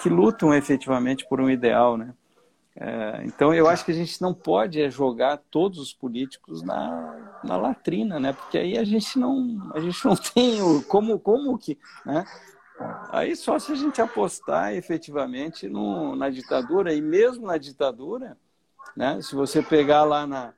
[0.00, 2.14] que lutam efetivamente por um ideal, né?
[2.78, 7.38] É, então eu acho que a gente não pode é, jogar todos os políticos na,
[7.42, 8.34] na latrina, né?
[8.34, 12.24] Porque aí a gente não a gente não tem o como como que, né?
[13.10, 18.36] Aí só se a gente apostar efetivamente no, na ditadura e mesmo na ditadura,
[18.96, 19.20] né?
[19.22, 20.52] Se você pegar lá na,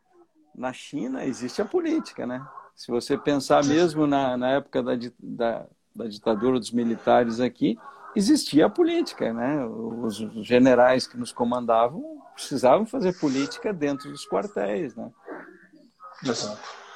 [0.54, 2.44] na China existe a política, né?
[2.74, 7.78] Se você pensar mesmo na, na época da, da, da ditadura dos militares aqui,
[8.14, 9.64] existia a política, né?
[9.64, 10.16] Os
[10.46, 15.10] generais que nos comandavam precisavam fazer política dentro dos quartéis, né?
[16.24, 16.87] Exato.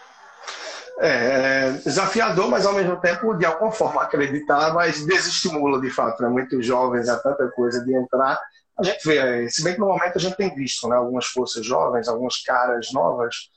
[1.01, 6.23] É, é desafiador, mas ao mesmo tempo, de alguma forma, acreditar, mas desestimula de fato.
[6.23, 6.29] Né?
[6.29, 8.39] Muitos jovens, há tanta coisa de entrar,
[8.79, 11.65] a gente vê, se bem que no momento a gente tem visto né, algumas forças
[11.65, 13.51] jovens, algumas caras novas,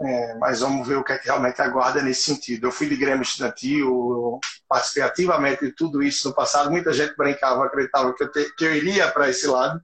[0.00, 2.66] é, mas vamos ver o que é que realmente aguarda nesse sentido.
[2.66, 6.70] Eu fui de Grêmio Estudantil, participei ativamente de tudo isso no passado.
[6.70, 9.80] Muita gente brincava, acreditava que eu, te, que eu iria para esse lado,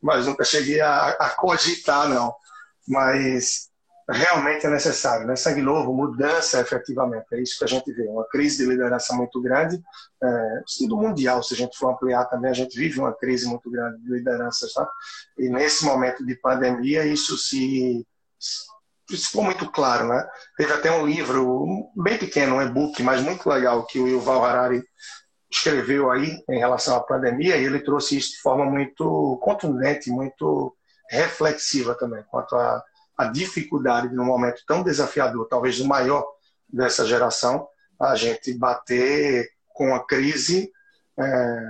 [0.00, 2.34] mas nunca cheguei a, a cogitar, não.
[2.86, 3.67] Mas
[4.08, 5.36] realmente é necessário, né?
[5.36, 7.26] Sangue novo, mudança efetivamente.
[7.32, 9.82] É isso que a gente vê, uma crise de liderança muito grande,
[10.22, 13.70] é, do mundial, se a gente for ampliar também, a gente vive uma crise muito
[13.70, 14.88] grande de lideranças, tá?
[15.38, 18.06] E nesse momento de pandemia, isso se
[19.10, 20.28] isso ficou muito claro, né?
[20.56, 24.82] Teve até um livro bem pequeno, um e-book, mas muito legal que o Yuval Harari
[25.50, 30.76] escreveu aí em relação à pandemia e ele trouxe isso de forma muito contundente, muito
[31.10, 32.82] reflexiva também, quanto à,
[33.18, 36.24] à dificuldade de um momento tão desafiador, talvez o maior
[36.68, 37.66] dessa geração,
[38.00, 40.70] a gente bater com a crise
[41.18, 41.60] é,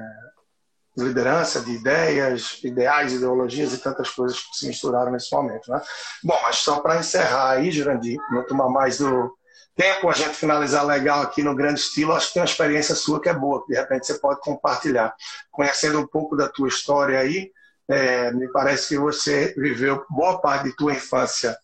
[0.95, 5.71] de liderança, de ideias, ideais, ideologias e tantas coisas que se misturaram nesse momento.
[5.71, 5.81] Né?
[6.23, 9.33] Bom, mas só para encerrar aí, Jurandir, não tomar mais do
[9.75, 13.21] tempo, a gente finalizar legal aqui no grande estilo, acho que tem uma experiência sua
[13.21, 15.15] que é boa, que de repente você pode compartilhar.
[15.53, 17.53] Conhecendo um pouco da tua história aí,
[17.89, 21.57] é, me parece que você viveu boa parte de tua infância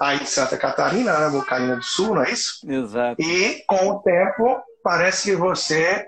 [0.00, 2.60] aí em Santa Catarina, na né, Bocaina do Sul, não é isso?
[2.68, 3.20] Exato.
[3.22, 6.06] E com o tempo, parece que você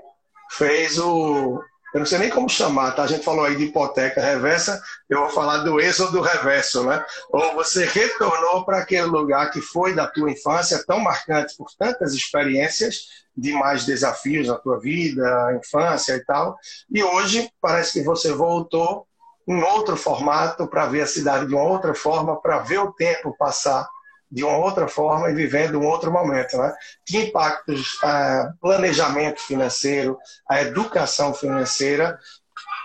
[0.51, 1.63] fez o,
[1.93, 3.03] eu não sei nem como chamar, tá?
[3.03, 7.05] A gente falou aí de hipoteca reversa, eu vou falar do êxodo reverso, né?
[7.31, 12.15] Ou você retornou para aquele lugar que foi da tua infância, tão marcante por tantas
[12.15, 16.59] experiências, de mais desafios na tua vida, infância e tal,
[16.91, 19.07] e hoje parece que você voltou
[19.47, 23.37] em outro formato para ver a cidade de uma outra forma, para ver o tempo
[23.37, 23.89] passar
[24.31, 26.57] de uma outra forma e vivendo um outro momento.
[26.57, 26.73] Né?
[27.05, 30.17] Que impactos a planejamento financeiro,
[30.49, 32.19] a educação financeira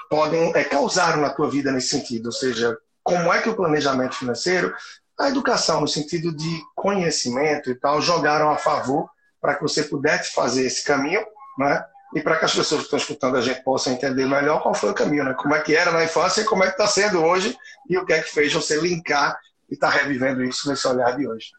[0.09, 2.27] podem é, causar na tua vida nesse sentido?
[2.27, 4.73] Ou seja, como é que o planejamento financeiro,
[5.19, 9.07] a educação no sentido de conhecimento e tal, jogaram a favor
[9.39, 11.23] para que você pudesse fazer esse caminho,
[11.59, 11.85] né?
[12.13, 14.91] E para que as pessoas que estão escutando a gente possam entender melhor qual foi
[14.91, 15.33] o caminho, né?
[15.33, 17.57] Como é que era na infância e como é que está sendo hoje
[17.89, 19.37] e o que é que fez você linkar
[19.69, 21.51] e está revivendo isso nesse olhar de hoje?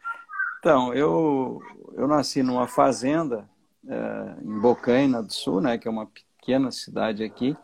[0.59, 1.61] Então, eu,
[1.95, 3.47] eu nasci numa fazenda
[3.87, 7.55] é, em Bocaina do Sul, né, que é uma pequena cidade aqui.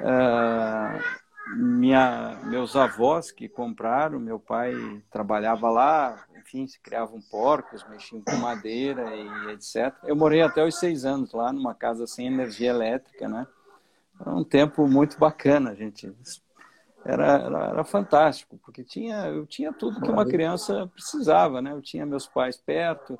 [0.00, 1.00] É,
[1.56, 4.74] minha, meus avós que compraram, meu pai
[5.10, 9.94] trabalhava lá, enfim, se criavam porcos, mexiam com madeira e etc.
[10.04, 13.46] Eu morei até os seis anos lá, numa casa sem energia elétrica, né?
[14.18, 16.12] Era um tempo muito bacana, gente
[17.04, 21.72] era, era, era, fantástico, porque tinha, eu tinha tudo que uma criança precisava, né?
[21.72, 23.18] Eu tinha meus pais perto,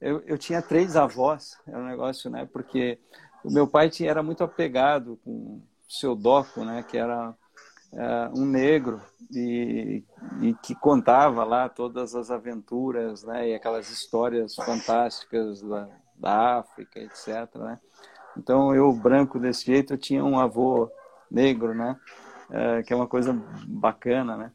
[0.00, 2.48] eu, eu tinha três avós, era um negócio, né?
[2.50, 2.98] Porque
[3.44, 6.82] o meu pai tinha, era muito apegado com o seu doco, né?
[6.82, 7.34] Que era
[7.92, 10.04] é, um negro e,
[10.40, 13.50] e, que contava lá todas as aventuras, né?
[13.50, 17.78] E aquelas histórias fantásticas da, da África, etc, né?
[18.36, 20.90] Então, eu, branco desse jeito, eu tinha um avô
[21.30, 21.98] negro, né?
[22.52, 23.32] é, que é uma coisa
[23.66, 24.52] bacana, né?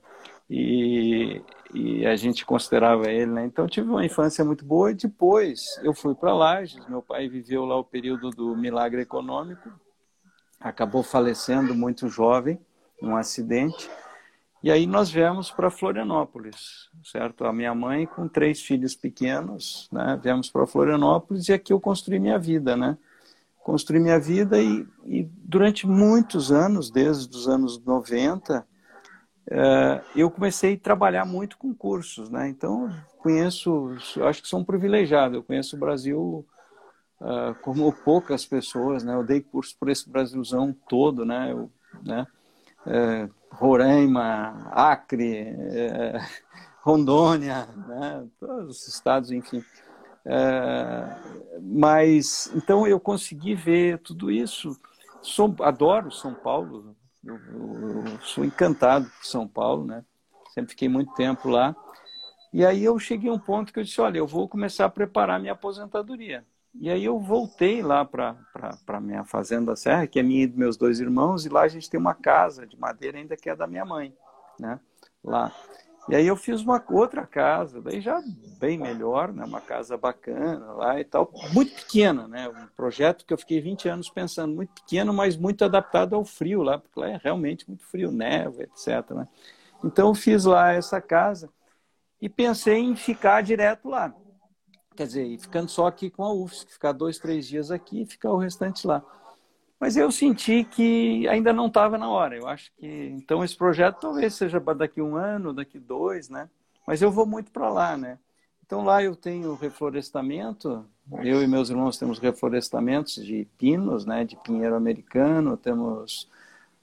[0.49, 1.41] E,
[1.73, 3.45] e a gente considerava ele, né?
[3.45, 7.65] Então tive uma infância muito boa e depois eu fui para Lages, meu pai viveu
[7.65, 9.69] lá o período do milagre econômico,
[10.59, 12.59] acabou falecendo muito jovem,
[13.01, 13.89] num acidente,
[14.63, 17.45] e aí nós viemos para Florianópolis, certo?
[17.45, 20.19] A minha mãe com três filhos pequenos, né?
[20.21, 22.97] Viemos para Florianópolis e aqui eu construí minha vida, né?
[23.67, 28.65] construir minha vida e, e, durante muitos anos, desde os anos 90,
[29.51, 32.47] é, eu comecei a trabalhar muito com cursos, né?
[32.47, 33.93] Então, conheço,
[34.25, 36.47] acho que sou um privilegiado, eu conheço o Brasil
[37.19, 39.13] uh, como poucas pessoas, né?
[39.15, 41.51] Eu dei curso por esse Brasilzão todo, né?
[41.51, 41.69] Eu,
[42.05, 42.25] né?
[42.87, 46.19] É, Roraima, Acre, é,
[46.81, 48.25] Rondônia, né?
[48.39, 49.63] todos os estados, enfim.
[50.25, 54.77] É, mas então eu consegui ver tudo isso.
[55.21, 60.03] Sou, adoro São Paulo, eu, eu, eu, sou encantado por São Paulo, né?
[60.53, 61.75] Sempre fiquei muito tempo lá.
[62.53, 64.89] E aí eu cheguei a um ponto que eu disse, olha, eu vou começar a
[64.89, 66.45] preparar minha aposentadoria.
[66.79, 68.35] E aí eu voltei lá para
[68.87, 71.67] a minha fazenda Serra, que é minha e dos meus dois irmãos, e lá a
[71.67, 74.13] gente tem uma casa de madeira ainda que é da minha mãe,
[74.59, 74.79] né?
[75.23, 75.51] Lá.
[76.09, 78.21] E aí eu fiz uma outra casa, daí já
[78.59, 79.43] bem melhor, né?
[79.43, 82.47] uma casa bacana lá e tal, muito pequena, né?
[82.47, 86.63] Um projeto que eu fiquei 20 anos pensando, muito pequeno, mas muito adaptado ao frio
[86.63, 89.11] lá, porque lá é realmente muito frio, neve, etc.
[89.11, 89.27] Né?
[89.83, 91.49] Então eu fiz lá essa casa
[92.21, 94.15] e pensei em ficar direto lá.
[94.97, 98.31] Quer dizer, ficando só aqui com a UFSC, ficar dois, três dias aqui e ficar
[98.31, 99.03] o restante lá.
[99.79, 102.35] Mas eu senti que ainda não estava na hora.
[102.35, 106.49] Eu acho que então esse projeto talvez seja daqui um ano, daqui dois, né?
[106.87, 108.17] Mas eu vou muito para lá, né?
[108.65, 110.83] Então lá eu tenho reflorestamento.
[111.23, 114.25] Eu e meus irmãos temos reflorestamentos de pinos, né?
[114.25, 115.55] De pinheiro americano.
[115.55, 116.27] Temos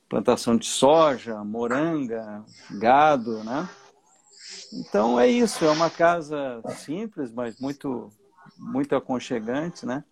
[0.08, 2.44] plantação de soja, moranga,
[2.78, 3.68] gado, né?
[4.74, 5.64] Então é isso.
[5.64, 8.10] É uma casa simples, mas muito
[8.58, 10.04] muito aconchegante, né?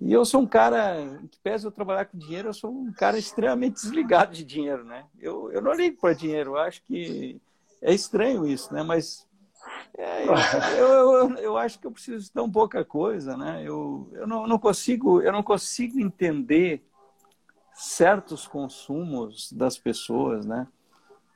[0.00, 0.96] E eu sou um cara,
[1.30, 5.06] que pese eu trabalhar com dinheiro, eu sou um cara extremamente desligado de dinheiro, né?
[5.18, 7.40] Eu, eu não ligo para dinheiro, eu acho que
[7.80, 8.82] é estranho isso, né?
[8.82, 9.26] Mas
[9.96, 10.24] é,
[10.78, 13.62] eu, eu, eu, acho que eu preciso de tão pouca coisa, né?
[13.64, 16.84] Eu, eu não, não consigo eu não consigo entender
[17.72, 20.66] certos consumos das pessoas, né?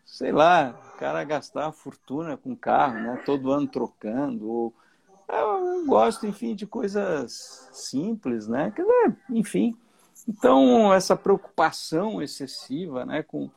[0.05, 3.23] Sei lá, cara gastar fortuna com carro, né?
[3.25, 4.75] Todo ano trocando, ou
[5.27, 8.71] eu gosto, enfim, de coisas simples, né?
[9.31, 9.75] Enfim,
[10.29, 13.23] então essa preocupação excessiva, né?
[13.23, 13.51] Com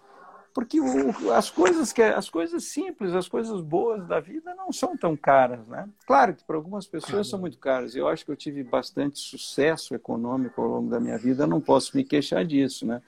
[0.53, 4.95] porque o, as coisas que as coisas simples, as coisas boas da vida não são
[4.95, 5.89] tão caras, né?
[6.05, 7.95] Claro que para algumas pessoas são muito caras.
[7.95, 11.47] Eu acho que eu tive bastante sucesso econômico ao longo da minha vida.
[11.47, 13.01] Não posso me queixar disso, né?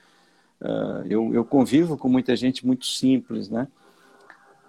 [0.60, 3.68] Uh, eu, eu convivo com muita gente muito simples, né?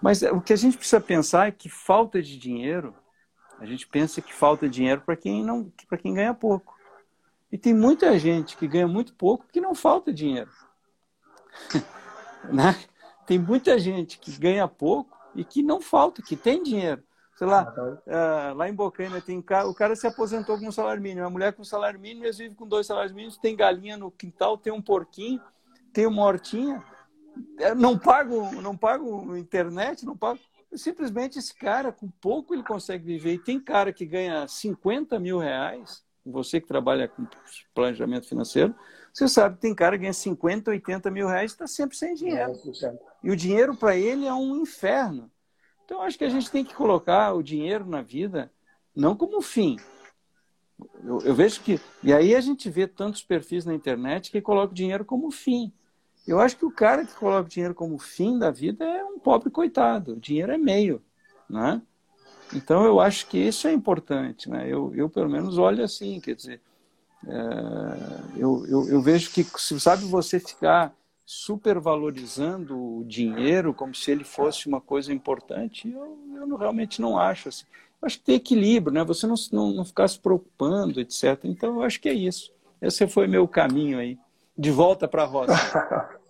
[0.01, 2.93] Mas o que a gente precisa pensar é que falta de dinheiro
[3.59, 6.77] a gente pensa que falta dinheiro para quem não, para quem ganha pouco.
[7.51, 10.49] E tem muita gente que ganha muito pouco que não falta dinheiro.
[12.51, 12.77] né?
[13.25, 17.03] Tem muita gente que ganha pouco e que não falta, que tem dinheiro.
[17.35, 21.25] Sei lá, uh, lá em Bocaina tem o cara se aposentou com um salário mínimo,
[21.25, 24.09] a mulher com um salário mínimo, eles vivem com dois salários mínimos, tem galinha no
[24.09, 25.39] quintal, tem um porquinho,
[25.93, 26.83] tem uma hortinha,
[27.75, 30.39] não pago, não pago internet, não pago
[30.73, 33.33] simplesmente esse cara, com pouco ele consegue viver.
[33.33, 37.25] E tem cara que ganha 50 mil reais, você que trabalha com
[37.73, 38.75] planejamento financeiro,
[39.13, 42.13] você sabe que tem cara que ganha 50, 80 mil reais e está sempre sem
[42.13, 42.53] dinheiro.
[43.23, 45.31] E o dinheiro para ele é um inferno.
[45.85, 48.51] Então, acho que a gente tem que colocar o dinheiro na vida
[48.95, 49.77] não como fim.
[51.03, 51.79] Eu, eu vejo que.
[52.03, 55.71] E aí a gente vê tantos perfis na internet que colocam o dinheiro como fim.
[56.27, 59.17] Eu acho que o cara que coloca o dinheiro como fim da vida é um
[59.17, 60.13] pobre coitado.
[60.13, 61.01] O dinheiro é meio,
[61.49, 61.81] né?
[62.53, 64.67] Então eu acho que isso é importante, né?
[64.67, 66.61] Eu, eu pelo menos olho assim, quer dizer,
[67.25, 67.31] é,
[68.35, 70.93] eu, eu, eu, vejo que se sabe você ficar
[71.25, 77.17] supervalorizando o dinheiro como se ele fosse uma coisa importante, eu, eu não, realmente não
[77.17, 77.65] acho assim.
[78.01, 79.03] Eu acho que tem equilíbrio, né?
[79.05, 81.39] Você não, não, não ficar se preocupando, etc.
[81.45, 82.51] Então eu acho que é isso.
[82.81, 84.17] Esse foi meu caminho aí
[84.57, 86.09] de volta para a roça.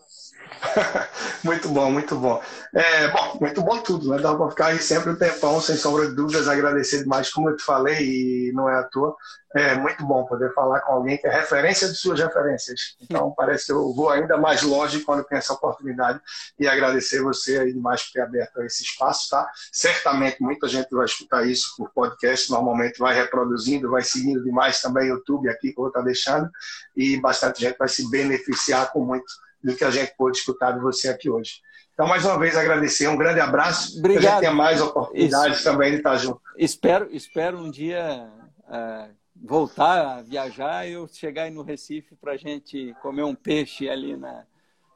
[1.43, 2.41] muito bom, muito bom.
[2.73, 4.19] É, bom, muito bom tudo, né?
[4.19, 7.55] Dá para ficar aí sempre um tempão, sem sombra de dúvidas, agradecer demais, como eu
[7.55, 9.15] te falei, e não é à toa.
[9.55, 12.95] É muito bom poder falar com alguém que é referência de suas referências.
[13.01, 16.19] Então, parece que eu vou ainda mais longe quando tenho essa oportunidade
[16.59, 19.49] e agradecer você aí demais por ter aberto esse espaço, tá?
[19.71, 25.05] Certamente muita gente vai escutar isso por podcast, normalmente vai reproduzindo, vai seguindo demais também
[25.05, 26.49] o YouTube aqui que eu vou estar deixando
[26.95, 29.25] e bastante gente vai se beneficiar com muito
[29.67, 31.61] do que a gente pôde escutar de você aqui hoje.
[31.93, 33.07] Então, mais uma vez, agradecer.
[33.07, 33.99] Um grande abraço.
[33.99, 34.21] Obrigado.
[34.21, 35.63] Que a gente tenha mais oportunidades Isso.
[35.63, 36.39] também de estar junto.
[36.57, 38.29] Espero, espero um dia
[38.63, 43.35] uh, voltar a viajar e eu chegar aí no Recife para a gente comer um
[43.35, 44.45] peixe ali na.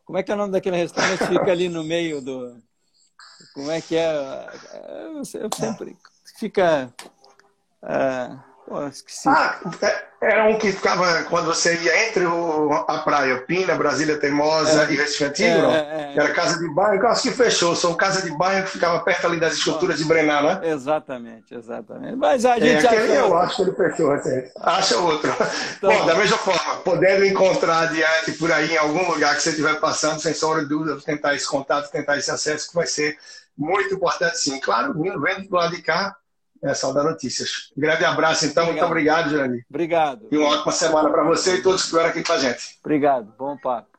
[0.06, 1.26] Como é que é o nome daquele restaurante?
[1.26, 2.56] Fica ali no meio do.
[3.54, 4.48] Como é que é?
[5.14, 5.98] Eu sempre.
[6.40, 6.94] Fica.
[7.84, 9.28] Uh, Pô, esqueci.
[9.28, 14.18] Ah, é, era um que ficava quando você ia entre o, a praia, Pina, Brasília
[14.18, 17.24] Teimosa é, e Recife Antigo, é, é, é, Era casa de banho, que eu acho
[17.24, 17.76] que fechou.
[17.76, 20.70] São casa de banho que ficava perto ali das esculturas de Brenar, né?
[20.70, 22.16] Exatamente, exatamente.
[22.16, 24.42] Mas a gente aquele, Eu acho que ele fechou, assim.
[24.62, 25.36] Acha outro.
[25.78, 29.50] Então, Bom, da mesma forma, podendo encontrar adiante por aí em algum lugar que você
[29.50, 33.18] estiver passando, sem sombra de dúvida, tentar esse contato, tentar esse acesso, que vai ser
[33.58, 34.62] muito importante, sim.
[34.62, 36.16] Claro, vindo, vendo do lado de cá,
[36.64, 37.72] é, Sal da Notícias.
[37.76, 38.64] Um grande abraço, então.
[38.64, 38.84] Obrigado.
[38.84, 39.66] Muito obrigado, Jani.
[39.70, 40.28] Obrigado.
[40.32, 42.80] E uma ótima semana para você e todos que estiveram aqui com a gente.
[42.84, 43.34] Obrigado.
[43.38, 43.91] Bom papo.